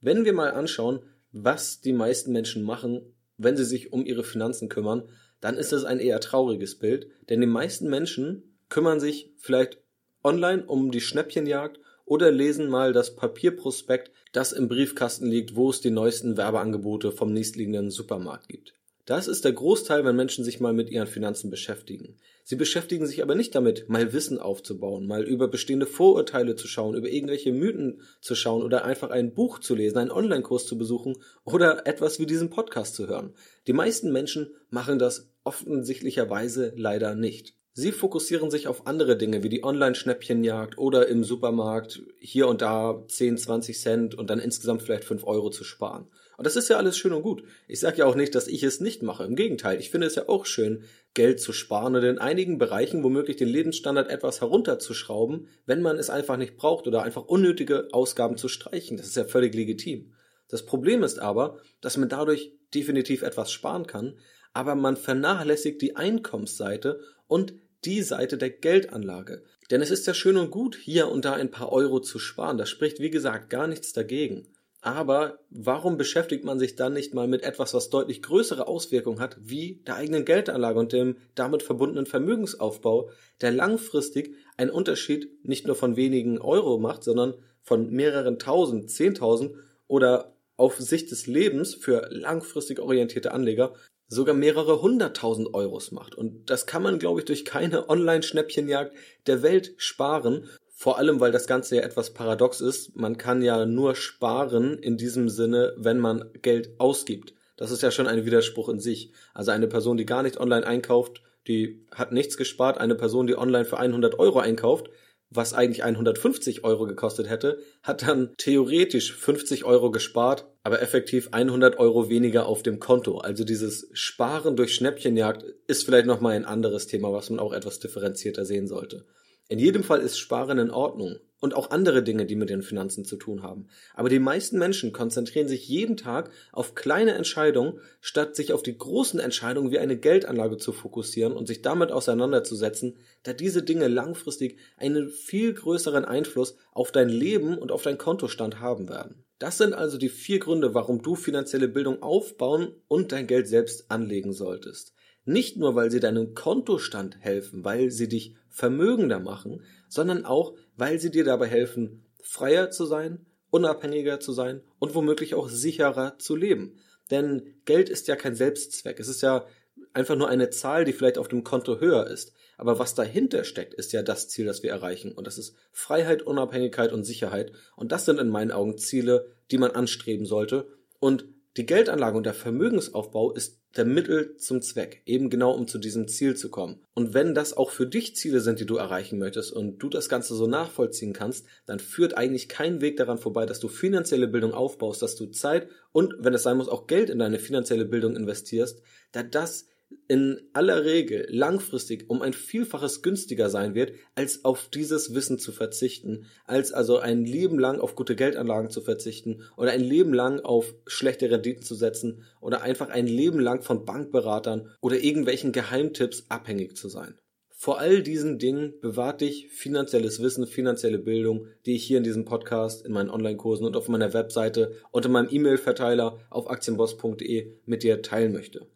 Wenn 0.00 0.24
wir 0.24 0.34
mal 0.34 0.52
anschauen, 0.52 1.00
was 1.32 1.80
die 1.80 1.92
meisten 1.92 2.30
Menschen 2.30 2.62
machen, 2.62 3.12
wenn 3.38 3.56
sie 3.56 3.64
sich 3.64 3.92
um 3.92 4.04
ihre 4.04 4.24
Finanzen 4.24 4.68
kümmern, 4.68 5.08
dann 5.40 5.56
ist 5.56 5.72
das 5.72 5.84
ein 5.84 6.00
eher 6.00 6.20
trauriges 6.20 6.78
Bild, 6.78 7.08
denn 7.28 7.40
die 7.40 7.46
meisten 7.46 7.88
Menschen 7.88 8.58
kümmern 8.68 9.00
sich 9.00 9.32
vielleicht 9.36 9.78
online 10.22 10.64
um 10.66 10.90
die 10.90 11.00
Schnäppchenjagd 11.00 11.78
oder 12.04 12.30
lesen 12.30 12.68
mal 12.68 12.92
das 12.92 13.16
Papierprospekt, 13.16 14.10
das 14.32 14.52
im 14.52 14.68
Briefkasten 14.68 15.26
liegt, 15.26 15.56
wo 15.56 15.70
es 15.70 15.80
die 15.80 15.90
neuesten 15.90 16.36
Werbeangebote 16.36 17.12
vom 17.12 17.32
nächstliegenden 17.32 17.90
Supermarkt 17.90 18.48
gibt. 18.48 18.75
Das 19.06 19.28
ist 19.28 19.44
der 19.44 19.52
Großteil, 19.52 20.04
wenn 20.04 20.16
Menschen 20.16 20.44
sich 20.44 20.58
mal 20.58 20.72
mit 20.72 20.90
ihren 20.90 21.06
Finanzen 21.06 21.48
beschäftigen. 21.48 22.18
Sie 22.42 22.56
beschäftigen 22.56 23.06
sich 23.06 23.22
aber 23.22 23.36
nicht 23.36 23.54
damit, 23.54 23.88
mal 23.88 24.12
Wissen 24.12 24.40
aufzubauen, 24.40 25.06
mal 25.06 25.22
über 25.22 25.46
bestehende 25.46 25.86
Vorurteile 25.86 26.56
zu 26.56 26.66
schauen, 26.66 26.96
über 26.96 27.08
irgendwelche 27.08 27.52
Mythen 27.52 28.02
zu 28.20 28.34
schauen 28.34 28.64
oder 28.64 28.84
einfach 28.84 29.10
ein 29.10 29.32
Buch 29.32 29.60
zu 29.60 29.76
lesen, 29.76 29.98
einen 29.98 30.10
Online-Kurs 30.10 30.66
zu 30.66 30.76
besuchen 30.76 31.18
oder 31.44 31.86
etwas 31.86 32.18
wie 32.18 32.26
diesen 32.26 32.50
Podcast 32.50 32.96
zu 32.96 33.06
hören. 33.06 33.32
Die 33.68 33.72
meisten 33.72 34.10
Menschen 34.10 34.50
machen 34.70 34.98
das 34.98 35.30
offensichtlicherweise 35.44 36.72
leider 36.76 37.14
nicht. 37.14 37.54
Sie 37.74 37.92
fokussieren 37.92 38.50
sich 38.50 38.66
auf 38.66 38.88
andere 38.88 39.16
Dinge 39.16 39.44
wie 39.44 39.50
die 39.50 39.62
Online-Schnäppchenjagd 39.62 40.78
oder 40.78 41.06
im 41.06 41.22
Supermarkt 41.22 42.02
hier 42.18 42.48
und 42.48 42.60
da 42.60 43.04
10, 43.06 43.38
20 43.38 43.78
Cent 43.78 44.14
und 44.16 44.30
dann 44.30 44.40
insgesamt 44.40 44.82
vielleicht 44.82 45.04
5 45.04 45.24
Euro 45.24 45.50
zu 45.50 45.62
sparen. 45.62 46.08
Und 46.36 46.46
das 46.46 46.56
ist 46.56 46.68
ja 46.68 46.76
alles 46.76 46.98
schön 46.98 47.12
und 47.12 47.22
gut. 47.22 47.44
Ich 47.66 47.80
sage 47.80 47.98
ja 47.98 48.06
auch 48.06 48.14
nicht, 48.14 48.34
dass 48.34 48.48
ich 48.48 48.62
es 48.62 48.80
nicht 48.80 49.02
mache. 49.02 49.24
Im 49.24 49.36
Gegenteil, 49.36 49.80
ich 49.80 49.90
finde 49.90 50.06
es 50.06 50.16
ja 50.16 50.28
auch 50.28 50.46
schön, 50.46 50.84
Geld 51.14 51.40
zu 51.40 51.52
sparen 51.52 51.96
und 51.96 52.02
in 52.02 52.18
einigen 52.18 52.58
Bereichen 52.58 53.02
womöglich 53.02 53.36
den 53.36 53.48
Lebensstandard 53.48 54.10
etwas 54.10 54.40
herunterzuschrauben, 54.40 55.48
wenn 55.64 55.80
man 55.80 55.96
es 55.96 56.10
einfach 56.10 56.36
nicht 56.36 56.56
braucht 56.56 56.86
oder 56.86 57.02
einfach 57.02 57.24
unnötige 57.24 57.88
Ausgaben 57.92 58.36
zu 58.36 58.48
streichen. 58.48 58.96
Das 58.96 59.06
ist 59.06 59.16
ja 59.16 59.24
völlig 59.24 59.54
legitim. 59.54 60.12
Das 60.48 60.64
Problem 60.64 61.02
ist 61.02 61.18
aber, 61.18 61.58
dass 61.80 61.96
man 61.96 62.08
dadurch 62.08 62.52
definitiv 62.74 63.22
etwas 63.22 63.50
sparen 63.50 63.86
kann, 63.86 64.18
aber 64.52 64.74
man 64.74 64.96
vernachlässigt 64.96 65.80
die 65.82 65.96
Einkommensseite 65.96 67.00
und 67.26 67.54
die 67.84 68.02
Seite 68.02 68.36
der 68.36 68.50
Geldanlage. 68.50 69.42
Denn 69.70 69.80
es 69.80 69.90
ist 69.90 70.06
ja 70.06 70.14
schön 70.14 70.36
und 70.36 70.50
gut, 70.50 70.76
hier 70.76 71.08
und 71.08 71.24
da 71.24 71.32
ein 71.32 71.50
paar 71.50 71.72
Euro 71.72 72.00
zu 72.00 72.18
sparen. 72.18 72.58
Das 72.58 72.68
spricht, 72.68 73.00
wie 73.00 73.10
gesagt, 73.10 73.50
gar 73.50 73.66
nichts 73.66 73.92
dagegen. 73.92 74.48
Aber 74.86 75.40
warum 75.50 75.96
beschäftigt 75.96 76.44
man 76.44 76.60
sich 76.60 76.76
dann 76.76 76.92
nicht 76.92 77.12
mal 77.12 77.26
mit 77.26 77.42
etwas, 77.42 77.74
was 77.74 77.90
deutlich 77.90 78.22
größere 78.22 78.68
Auswirkungen 78.68 79.18
hat, 79.18 79.36
wie 79.40 79.82
der 79.84 79.96
eigenen 79.96 80.24
Geldanlage 80.24 80.78
und 80.78 80.92
dem 80.92 81.16
damit 81.34 81.64
verbundenen 81.64 82.06
Vermögensaufbau, 82.06 83.10
der 83.40 83.50
langfristig 83.50 84.36
einen 84.56 84.70
Unterschied 84.70 85.44
nicht 85.44 85.66
nur 85.66 85.74
von 85.74 85.96
wenigen 85.96 86.40
Euro 86.40 86.78
macht, 86.78 87.02
sondern 87.02 87.34
von 87.62 87.90
mehreren 87.90 88.38
tausend, 88.38 88.88
zehntausend 88.88 89.56
oder 89.88 90.36
auf 90.56 90.78
Sicht 90.78 91.10
des 91.10 91.26
Lebens 91.26 91.74
für 91.74 92.06
langfristig 92.12 92.78
orientierte 92.78 93.32
Anleger 93.32 93.74
sogar 94.06 94.36
mehrere 94.36 94.82
hunderttausend 94.82 95.52
Euros 95.52 95.90
macht. 95.90 96.14
Und 96.14 96.48
das 96.48 96.64
kann 96.66 96.84
man, 96.84 97.00
glaube 97.00 97.18
ich, 97.18 97.24
durch 97.24 97.44
keine 97.44 97.88
Online-Schnäppchenjagd 97.88 98.94
der 99.26 99.42
Welt 99.42 99.74
sparen. 99.78 100.48
Vor 100.78 100.98
allem, 100.98 101.20
weil 101.20 101.32
das 101.32 101.46
Ganze 101.46 101.76
ja 101.76 101.82
etwas 101.82 102.12
paradox 102.12 102.60
ist. 102.60 102.94
Man 102.96 103.16
kann 103.16 103.40
ja 103.40 103.64
nur 103.64 103.96
sparen 103.96 104.78
in 104.78 104.98
diesem 104.98 105.30
Sinne, 105.30 105.72
wenn 105.78 105.98
man 105.98 106.28
Geld 106.42 106.78
ausgibt. 106.78 107.32
Das 107.56 107.70
ist 107.70 107.82
ja 107.82 107.90
schon 107.90 108.06
ein 108.06 108.26
Widerspruch 108.26 108.68
in 108.68 108.78
sich. 108.78 109.10
Also 109.32 109.52
eine 109.52 109.68
Person, 109.68 109.96
die 109.96 110.04
gar 110.04 110.22
nicht 110.22 110.38
online 110.38 110.66
einkauft, 110.66 111.22
die 111.48 111.86
hat 111.94 112.12
nichts 112.12 112.36
gespart. 112.36 112.76
Eine 112.76 112.94
Person, 112.94 113.26
die 113.26 113.38
online 113.38 113.64
für 113.64 113.78
100 113.78 114.18
Euro 114.18 114.38
einkauft, 114.38 114.90
was 115.30 115.54
eigentlich 115.54 115.82
150 115.82 116.62
Euro 116.62 116.84
gekostet 116.84 117.30
hätte, 117.30 117.58
hat 117.82 118.06
dann 118.06 118.34
theoretisch 118.36 119.14
50 119.14 119.64
Euro 119.64 119.90
gespart, 119.90 120.44
aber 120.62 120.82
effektiv 120.82 121.30
100 121.32 121.78
Euro 121.78 122.10
weniger 122.10 122.44
auf 122.44 122.62
dem 122.62 122.80
Konto. 122.80 123.16
Also 123.16 123.44
dieses 123.44 123.88
Sparen 123.94 124.56
durch 124.56 124.74
Schnäppchenjagd 124.74 125.42
ist 125.68 125.86
vielleicht 125.86 126.06
nochmal 126.06 126.36
ein 126.36 126.44
anderes 126.44 126.86
Thema, 126.86 127.14
was 127.14 127.30
man 127.30 127.40
auch 127.40 127.54
etwas 127.54 127.80
differenzierter 127.80 128.44
sehen 128.44 128.66
sollte. 128.66 129.06
In 129.48 129.60
jedem 129.60 129.84
Fall 129.84 130.00
ist 130.00 130.18
Sparen 130.18 130.58
in 130.58 130.70
Ordnung 130.70 131.20
und 131.38 131.54
auch 131.54 131.70
andere 131.70 132.02
Dinge, 132.02 132.26
die 132.26 132.34
mit 132.34 132.50
den 132.50 132.62
Finanzen 132.62 133.04
zu 133.04 133.16
tun 133.16 133.44
haben. 133.44 133.68
Aber 133.94 134.08
die 134.08 134.18
meisten 134.18 134.58
Menschen 134.58 134.92
konzentrieren 134.92 135.46
sich 135.46 135.68
jeden 135.68 135.96
Tag 135.96 136.30
auf 136.50 136.74
kleine 136.74 137.12
Entscheidungen, 137.12 137.78
statt 138.00 138.34
sich 138.34 138.52
auf 138.52 138.64
die 138.64 138.76
großen 138.76 139.20
Entscheidungen 139.20 139.70
wie 139.70 139.78
eine 139.78 139.96
Geldanlage 139.96 140.56
zu 140.56 140.72
fokussieren 140.72 141.32
und 141.32 141.46
sich 141.46 141.62
damit 141.62 141.92
auseinanderzusetzen, 141.92 142.96
da 143.22 143.32
diese 143.32 143.62
Dinge 143.62 143.86
langfristig 143.86 144.58
einen 144.76 145.10
viel 145.10 145.54
größeren 145.54 146.04
Einfluss 146.04 146.56
auf 146.72 146.90
dein 146.90 147.08
Leben 147.08 147.56
und 147.56 147.70
auf 147.70 147.82
dein 147.82 147.98
Kontostand 147.98 148.58
haben 148.58 148.88
werden. 148.88 149.22
Das 149.38 149.58
sind 149.58 149.74
also 149.74 149.98
die 149.98 150.08
vier 150.08 150.40
Gründe, 150.40 150.74
warum 150.74 151.02
du 151.02 151.14
finanzielle 151.14 151.68
Bildung 151.68 152.02
aufbauen 152.02 152.74
und 152.88 153.12
dein 153.12 153.28
Geld 153.28 153.46
selbst 153.46 153.90
anlegen 153.90 154.32
solltest. 154.32 154.95
Nicht 155.26 155.56
nur, 155.56 155.74
weil 155.74 155.90
sie 155.90 156.00
deinem 156.00 156.34
Kontostand 156.34 157.18
helfen, 157.20 157.64
weil 157.64 157.90
sie 157.90 158.08
dich 158.08 158.36
vermögender 158.48 159.18
machen, 159.18 159.60
sondern 159.88 160.24
auch, 160.24 160.54
weil 160.76 161.00
sie 161.00 161.10
dir 161.10 161.24
dabei 161.24 161.48
helfen, 161.48 162.04
freier 162.22 162.70
zu 162.70 162.86
sein, 162.86 163.26
unabhängiger 163.50 164.20
zu 164.20 164.32
sein 164.32 164.62
und 164.78 164.94
womöglich 164.94 165.34
auch 165.34 165.48
sicherer 165.48 166.16
zu 166.18 166.36
leben. 166.36 166.78
Denn 167.10 167.54
Geld 167.64 167.88
ist 167.88 168.06
ja 168.06 168.14
kein 168.14 168.36
Selbstzweck. 168.36 169.00
Es 169.00 169.08
ist 169.08 169.20
ja 169.20 169.46
einfach 169.92 170.16
nur 170.16 170.28
eine 170.28 170.50
Zahl, 170.50 170.84
die 170.84 170.92
vielleicht 170.92 171.18
auf 171.18 171.28
dem 171.28 171.42
Konto 171.44 171.80
höher 171.80 172.06
ist. 172.06 172.32
Aber 172.56 172.78
was 172.78 172.94
dahinter 172.94 173.44
steckt, 173.44 173.74
ist 173.74 173.92
ja 173.92 174.02
das 174.02 174.28
Ziel, 174.28 174.46
das 174.46 174.62
wir 174.62 174.70
erreichen. 174.70 175.12
Und 175.12 175.26
das 175.26 175.38
ist 175.38 175.56
Freiheit, 175.72 176.22
Unabhängigkeit 176.22 176.92
und 176.92 177.04
Sicherheit. 177.04 177.52
Und 177.74 177.92
das 177.92 178.04
sind 178.04 178.20
in 178.20 178.28
meinen 178.28 178.52
Augen 178.52 178.78
Ziele, 178.78 179.34
die 179.50 179.58
man 179.58 179.72
anstreben 179.72 180.24
sollte. 180.24 180.68
Und 181.00 181.26
die 181.56 181.66
Geldanlage 181.66 182.16
und 182.16 182.26
der 182.26 182.34
Vermögensaufbau 182.34 183.32
ist 183.32 183.60
der 183.76 183.84
Mittel 183.84 184.36
zum 184.36 184.62
Zweck, 184.62 185.02
eben 185.06 185.30
genau 185.30 185.52
um 185.52 185.68
zu 185.68 185.78
diesem 185.78 186.08
Ziel 186.08 186.36
zu 186.36 186.50
kommen. 186.50 186.80
Und 186.94 187.14
wenn 187.14 187.34
das 187.34 187.56
auch 187.56 187.70
für 187.70 187.86
dich 187.86 188.16
Ziele 188.16 188.40
sind, 188.40 188.60
die 188.60 188.66
du 188.66 188.76
erreichen 188.76 189.18
möchtest 189.18 189.52
und 189.52 189.78
du 189.78 189.88
das 189.88 190.08
Ganze 190.08 190.34
so 190.34 190.46
nachvollziehen 190.46 191.12
kannst, 191.12 191.46
dann 191.66 191.78
führt 191.78 192.16
eigentlich 192.16 192.48
kein 192.48 192.80
Weg 192.80 192.96
daran 192.96 193.18
vorbei, 193.18 193.46
dass 193.46 193.60
du 193.60 193.68
finanzielle 193.68 194.28
Bildung 194.28 194.52
aufbaust, 194.52 195.02
dass 195.02 195.16
du 195.16 195.26
Zeit 195.26 195.68
und, 195.92 196.14
wenn 196.18 196.34
es 196.34 196.42
sein 196.42 196.56
muss, 196.56 196.68
auch 196.68 196.86
Geld 196.86 197.10
in 197.10 197.18
deine 197.18 197.38
finanzielle 197.38 197.84
Bildung 197.84 198.16
investierst, 198.16 198.82
da 199.12 199.22
das 199.22 199.66
in 200.08 200.40
aller 200.52 200.84
Regel 200.84 201.26
langfristig 201.30 202.08
um 202.08 202.22
ein 202.22 202.32
Vielfaches 202.32 203.02
günstiger 203.02 203.50
sein 203.50 203.74
wird, 203.74 203.92
als 204.14 204.44
auf 204.44 204.68
dieses 204.68 205.14
Wissen 205.14 205.38
zu 205.38 205.52
verzichten, 205.52 206.26
als 206.44 206.72
also 206.72 206.98
ein 206.98 207.24
Leben 207.24 207.58
lang 207.58 207.80
auf 207.80 207.94
gute 207.94 208.16
Geldanlagen 208.16 208.70
zu 208.70 208.80
verzichten 208.80 209.42
oder 209.56 209.72
ein 209.72 209.82
Leben 209.82 210.12
lang 210.12 210.40
auf 210.40 210.74
schlechte 210.86 211.30
Renditen 211.30 211.62
zu 211.62 211.74
setzen 211.74 212.24
oder 212.40 212.62
einfach 212.62 212.88
ein 212.88 213.06
Leben 213.06 213.40
lang 213.40 213.62
von 213.62 213.84
Bankberatern 213.84 214.70
oder 214.80 214.98
irgendwelchen 214.98 215.52
Geheimtipps 215.52 216.26
abhängig 216.28 216.76
zu 216.76 216.88
sein. 216.88 217.18
Vor 217.58 217.78
all 217.78 218.02
diesen 218.02 218.38
Dingen 218.38 218.74
bewahrt 218.80 219.22
dich 219.22 219.48
finanzielles 219.48 220.22
Wissen, 220.22 220.46
finanzielle 220.46 220.98
Bildung, 220.98 221.46
die 221.64 221.74
ich 221.74 221.84
hier 221.84 221.98
in 221.98 222.04
diesem 222.04 222.26
Podcast, 222.26 222.84
in 222.84 222.92
meinen 222.92 223.08
Online-Kursen 223.08 223.66
und 223.66 223.76
auf 223.76 223.88
meiner 223.88 224.12
Webseite 224.12 224.72
und 224.92 225.06
in 225.06 225.12
meinem 225.12 225.28
E-Mail-Verteiler 225.30 226.18
auf 226.28 226.50
aktienboss.de 226.50 227.54
mit 227.64 227.82
dir 227.82 228.02
teilen 228.02 228.34
möchte. 228.34 228.66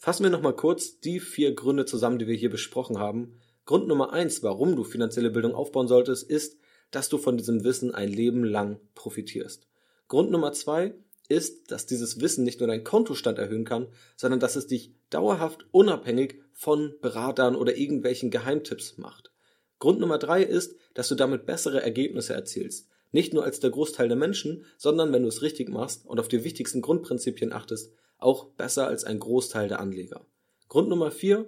Fassen 0.00 0.22
wir 0.22 0.30
nochmal 0.30 0.54
kurz 0.54 1.00
die 1.00 1.18
vier 1.18 1.54
Gründe 1.54 1.84
zusammen, 1.84 2.20
die 2.20 2.28
wir 2.28 2.36
hier 2.36 2.50
besprochen 2.50 2.98
haben. 2.98 3.40
Grund 3.66 3.88
Nummer 3.88 4.12
eins, 4.12 4.44
warum 4.44 4.76
du 4.76 4.84
finanzielle 4.84 5.30
Bildung 5.30 5.54
aufbauen 5.54 5.88
solltest, 5.88 6.30
ist, 6.30 6.56
dass 6.92 7.08
du 7.08 7.18
von 7.18 7.36
diesem 7.36 7.64
Wissen 7.64 7.92
ein 7.92 8.08
Leben 8.08 8.44
lang 8.44 8.80
profitierst. 8.94 9.66
Grund 10.06 10.30
Nummer 10.30 10.52
zwei 10.52 10.94
ist, 11.28 11.72
dass 11.72 11.84
dieses 11.84 12.20
Wissen 12.20 12.44
nicht 12.44 12.60
nur 12.60 12.68
deinen 12.68 12.84
Kontostand 12.84 13.38
erhöhen 13.38 13.64
kann, 13.64 13.88
sondern 14.16 14.38
dass 14.38 14.54
es 14.54 14.68
dich 14.68 14.94
dauerhaft 15.10 15.66
unabhängig 15.72 16.40
von 16.52 16.94
Beratern 17.02 17.56
oder 17.56 17.76
irgendwelchen 17.76 18.30
Geheimtipps 18.30 18.98
macht. 18.98 19.32
Grund 19.80 19.98
Nummer 19.98 20.18
drei 20.18 20.44
ist, 20.44 20.76
dass 20.94 21.08
du 21.08 21.16
damit 21.16 21.44
bessere 21.44 21.82
Ergebnisse 21.82 22.34
erzielst. 22.34 22.88
Nicht 23.10 23.34
nur 23.34 23.42
als 23.42 23.58
der 23.58 23.70
Großteil 23.70 24.06
der 24.06 24.16
Menschen, 24.16 24.64
sondern 24.76 25.12
wenn 25.12 25.22
du 25.22 25.28
es 25.28 25.42
richtig 25.42 25.68
machst 25.68 26.06
und 26.06 26.20
auf 26.20 26.28
die 26.28 26.44
wichtigsten 26.44 26.82
Grundprinzipien 26.82 27.52
achtest, 27.52 27.92
auch 28.18 28.46
besser 28.46 28.86
als 28.86 29.04
ein 29.04 29.18
Großteil 29.18 29.68
der 29.68 29.80
Anleger. 29.80 30.26
Grund 30.68 30.88
Nummer 30.88 31.10
vier, 31.10 31.46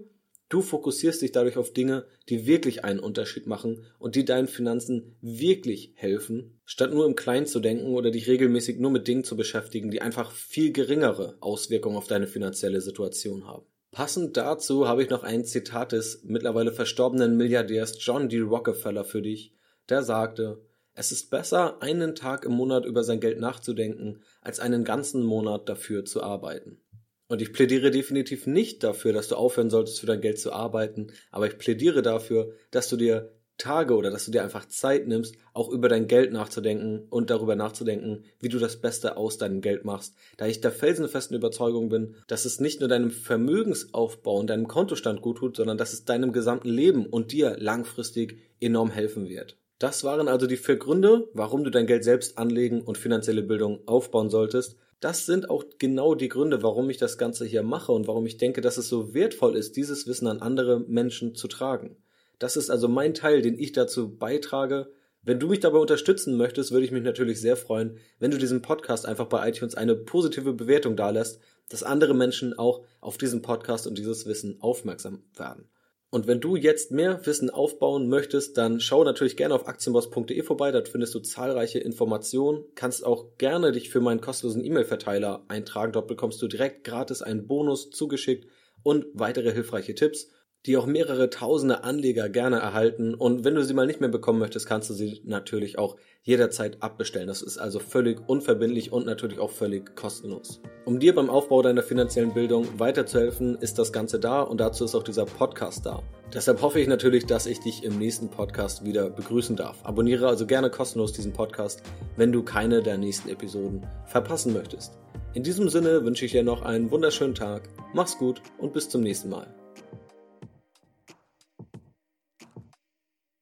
du 0.49 0.63
fokussierst 0.63 1.23
dich 1.23 1.33
dadurch 1.33 1.57
auf 1.57 1.73
Dinge, 1.73 2.07
die 2.29 2.47
wirklich 2.47 2.85
einen 2.85 3.01
Unterschied 3.01 3.47
machen 3.47 3.85
und 3.99 4.15
die 4.15 4.25
deinen 4.25 4.49
Finanzen 4.49 5.17
wirklich 5.21 5.93
helfen, 5.95 6.61
statt 6.65 6.93
nur 6.93 7.07
im 7.07 7.17
Kleinen 7.17 7.47
zu 7.47 7.61
denken 7.61 7.95
oder 7.95 8.11
dich 8.11 8.29
regelmäßig 8.29 8.79
nur 8.79 8.91
mit 8.91 9.09
Dingen 9.09 9.25
zu 9.25 9.37
beschäftigen, 9.37 9.91
die 9.91 10.01
einfach 10.01 10.33
viel 10.33 10.73
geringere 10.73 11.37
Auswirkungen 11.41 11.97
auf 11.97 12.07
deine 12.07 12.27
finanzielle 12.27 12.81
Situation 12.81 13.47
haben. 13.47 13.67
Passend 13.93 14.37
dazu 14.37 14.87
habe 14.87 15.03
ich 15.03 15.11
noch 15.11 15.25
ein 15.25 15.45
Zitat 15.45 15.93
des 15.93 16.23
mittlerweile 16.23 16.71
verstorbenen 16.71 17.37
Milliardärs 17.37 17.97
John 17.99 18.29
D. 18.29 18.39
Rockefeller 18.41 19.05
für 19.05 19.21
dich, 19.21 19.53
der 19.89 20.05
sagte, 20.05 20.61
es 21.01 21.13
ist 21.13 21.31
besser, 21.31 21.81
einen 21.81 22.15
Tag 22.15 22.45
im 22.45 22.53
Monat 22.53 22.85
über 22.85 23.05
sein 23.05 23.21
Geld 23.21 23.41
nachzudenken, 23.41 24.21
als 24.43 24.61
einen 24.61 24.85
ganzen 24.85 25.23
Monat 25.23 25.67
dafür 25.67 26.05
zu 26.05 26.23
arbeiten. 26.23 26.79
Und 27.27 27.41
ich 27.41 27.55
plädiere 27.55 27.91
definitiv 27.91 28.47
nicht 28.47 28.85
dafür, 28.85 29.15
dass 29.15 29.29
du 29.29 29.37
aufhören 29.37 29.71
solltest, 29.71 30.01
für 30.01 30.07
dein 30.07 30.21
Geld 30.21 30.39
zu 30.39 30.53
arbeiten, 30.53 31.13
aber 31.31 31.47
ich 31.47 31.57
plädiere 31.57 32.03
dafür, 32.03 32.53
dass 32.71 32.91
du 32.91 32.97
dir 32.97 33.33
Tage 33.57 33.97
oder 33.97 34.11
dass 34.11 34.27
du 34.27 34.31
dir 34.31 34.43
einfach 34.43 34.67
Zeit 34.69 35.07
nimmst, 35.07 35.37
auch 35.55 35.71
über 35.71 35.89
dein 35.89 36.07
Geld 36.07 36.33
nachzudenken 36.33 37.07
und 37.09 37.31
darüber 37.31 37.57
nachzudenken, 37.57 38.25
wie 38.39 38.51
du 38.51 38.59
das 38.59 38.77
Beste 38.77 39.17
aus 39.17 39.39
deinem 39.39 39.63
Geld 39.63 39.87
machst, 39.87 40.15
da 40.37 40.47
ich 40.47 40.61
der 40.61 40.71
felsenfesten 40.71 41.37
Überzeugung 41.37 41.89
bin, 41.89 42.17
dass 42.27 42.45
es 42.45 42.61
nicht 42.61 42.81
nur 42.81 42.91
deinem 42.91 43.11
Vermögensaufbau 43.11 44.39
und 44.39 44.51
deinem 44.51 44.69
Kontostand 44.69 45.23
gut 45.23 45.39
tut, 45.39 45.57
sondern 45.57 45.79
dass 45.79 45.95
es 45.95 46.05
deinem 46.05 46.33
gesamten 46.33 46.69
Leben 46.69 47.07
und 47.07 47.33
dir 47.33 47.57
langfristig 47.59 48.37
enorm 48.61 48.91
helfen 48.91 49.31
wird. 49.31 49.60
Das 49.81 50.05
waren 50.05 50.29
also 50.29 50.47
die 50.47 50.59
vier 50.59 50.77
Gründe, 50.77 51.31
warum 51.33 51.65
du 51.65 51.71
dein 51.71 51.87
Geld 51.87 52.05
selbst 52.05 52.37
anlegen 52.37 52.83
und 52.83 52.99
finanzielle 52.99 53.43
Bildung 53.43 53.81
aufbauen 53.87 54.29
solltest. 54.29 54.77
Das 55.01 55.25
sind 55.25 55.49
auch 55.49 55.65
genau 55.79 56.15
die 56.15 56.29
Gründe, 56.29 56.63
warum 56.63 56.91
ich 56.91 56.99
das 56.99 57.17
Ganze 57.17 57.47
hier 57.47 57.63
mache 57.63 57.91
und 57.91 58.07
warum 58.07 58.27
ich 58.27 58.37
denke, 58.37 58.61
dass 58.61 58.77
es 58.77 58.91
so 58.91 59.15
wertvoll 59.15 59.57
ist, 59.57 59.77
dieses 59.77 60.07
Wissen 60.07 60.27
an 60.27 60.43
andere 60.43 60.81
Menschen 60.81 61.35
zu 61.35 61.49
tragen. 61.49 61.97
Das 62.39 62.59
ist 62.59 62.69
also 62.69 62.89
mein 62.89 63.15
Teil, 63.15 63.41
den 63.41 63.59
ich 63.59 63.73
dazu 63.73 64.15
beitrage. 64.15 64.93
Wenn 65.23 65.41
du 65.41 65.49
mich 65.49 65.61
dabei 65.61 65.79
unterstützen 65.79 66.37
möchtest, 66.37 66.73
würde 66.73 66.85
ich 66.85 66.93
mich 66.93 67.03
natürlich 67.03 67.41
sehr 67.41 67.57
freuen, 67.57 67.97
wenn 68.19 68.31
du 68.31 68.37
diesem 68.37 68.61
Podcast 68.61 69.07
einfach 69.07 69.29
bei 69.29 69.49
iTunes 69.49 69.77
eine 69.77 69.97
positive 69.97 70.53
Bewertung 70.53 70.95
dalässt, 70.95 71.41
dass 71.71 71.83
andere 71.83 72.13
Menschen 72.13 72.53
auch 72.53 72.85
auf 73.01 73.17
diesen 73.17 73.41
Podcast 73.41 73.87
und 73.87 73.97
dieses 73.97 74.27
Wissen 74.27 74.61
aufmerksam 74.61 75.23
werden. 75.35 75.71
Und 76.13 76.27
wenn 76.27 76.41
du 76.41 76.57
jetzt 76.57 76.91
mehr 76.91 77.25
Wissen 77.25 77.51
aufbauen 77.51 78.09
möchtest, 78.09 78.57
dann 78.57 78.81
schau 78.81 79.05
natürlich 79.05 79.37
gerne 79.37 79.55
auf 79.55 79.69
aktienboss.de 79.69 80.43
vorbei. 80.43 80.73
Dort 80.73 80.89
findest 80.89 81.15
du 81.15 81.21
zahlreiche 81.21 81.79
Informationen. 81.79 82.65
Kannst 82.75 83.07
auch 83.07 83.39
gerne 83.39 83.71
dich 83.71 83.91
für 83.91 84.01
meinen 84.01 84.21
kostenlosen 84.21 84.65
E-Mail-Verteiler 84.65 85.45
eintragen. 85.47 85.93
Dort 85.93 86.09
bekommst 86.09 86.43
du 86.43 86.49
direkt 86.49 86.83
gratis 86.83 87.23
einen 87.23 87.47
Bonus 87.47 87.91
zugeschickt 87.91 88.49
und 88.83 89.07
weitere 89.15 89.53
hilfreiche 89.53 89.95
Tipps 89.95 90.29
die 90.67 90.77
auch 90.77 90.87
mehrere 90.87 91.31
tausende 91.31 91.85
Anleger 91.85 92.29
gerne 92.29 92.59
erhalten. 92.59 93.15
Und 93.15 93.45
wenn 93.45 93.55
du 93.55 93.65
sie 93.65 93.75
mal 93.75 93.87
nicht 93.87 94.01
mehr 94.01 94.11
bekommen 94.11 94.39
möchtest, 94.39 94.67
kannst 94.67 94.91
du 94.91 94.95
sie 94.95 95.23
natürlich 95.25 95.79
auch 95.79 95.97
jederzeit 96.23 96.83
abbestellen. 96.83 97.29
Das 97.29 97.41
ist 97.41 97.57
also 97.57 97.79
völlig 97.79 98.21
unverbindlich 98.29 98.93
und 98.93 99.07
natürlich 99.07 99.39
auch 99.39 99.51
völlig 99.51 99.97
kostenlos. 99.97 100.61
Um 100.85 101.01
dir 101.01 101.15
beim 101.15 101.31
Aufbau 101.31 101.63
deiner 101.63 101.83
finanziellen 101.83 102.35
Bildung 102.35 102.67
weiterzuhelfen, 102.79 103.57
ist 103.57 103.79
das 103.79 103.93
Ganze 103.93 104.21
da 104.21 104.43
und 104.43 104.61
dazu 104.61 104.85
ist 104.85 104.95
auch 104.95 105.03
dieser 105.03 105.25
Podcast 105.25 105.87
da. 105.87 106.03
Deshalb 106.35 106.61
hoffe 106.63 106.79
ich 106.79 106.87
natürlich, 106.87 107.27
dass 107.27 107.47
ich 107.47 107.61
dich 107.61 107.83
im 107.83 107.99
nächsten 107.99 108.29
Podcast 108.29 108.85
wieder 108.85 109.11
begrüßen 109.11 109.57
darf. 109.57 109.79
Abonniere 109.85 110.29
also 110.29 110.47
gerne 110.47 110.71
kostenlos 110.71 111.13
diesen 111.13 111.33
Podcast, 111.33 111.83
wenn 112.17 112.33
du 112.33 112.43
keine 112.43 112.83
der 112.83 112.99
nächsten 112.99 113.31
Episoden 113.31 113.87
verpassen 114.07 114.53
möchtest. 114.53 114.99
In 115.33 115.43
diesem 115.43 115.69
Sinne 115.69 116.05
wünsche 116.05 116.25
ich 116.25 116.33
dir 116.33 116.43
noch 116.43 116.63
einen 116.63 116.91
wunderschönen 116.91 117.35
Tag, 117.35 117.63
mach's 117.95 118.19
gut 118.19 118.43
und 118.59 118.73
bis 118.73 118.89
zum 118.89 119.03
nächsten 119.03 119.31
Mal. 119.31 119.60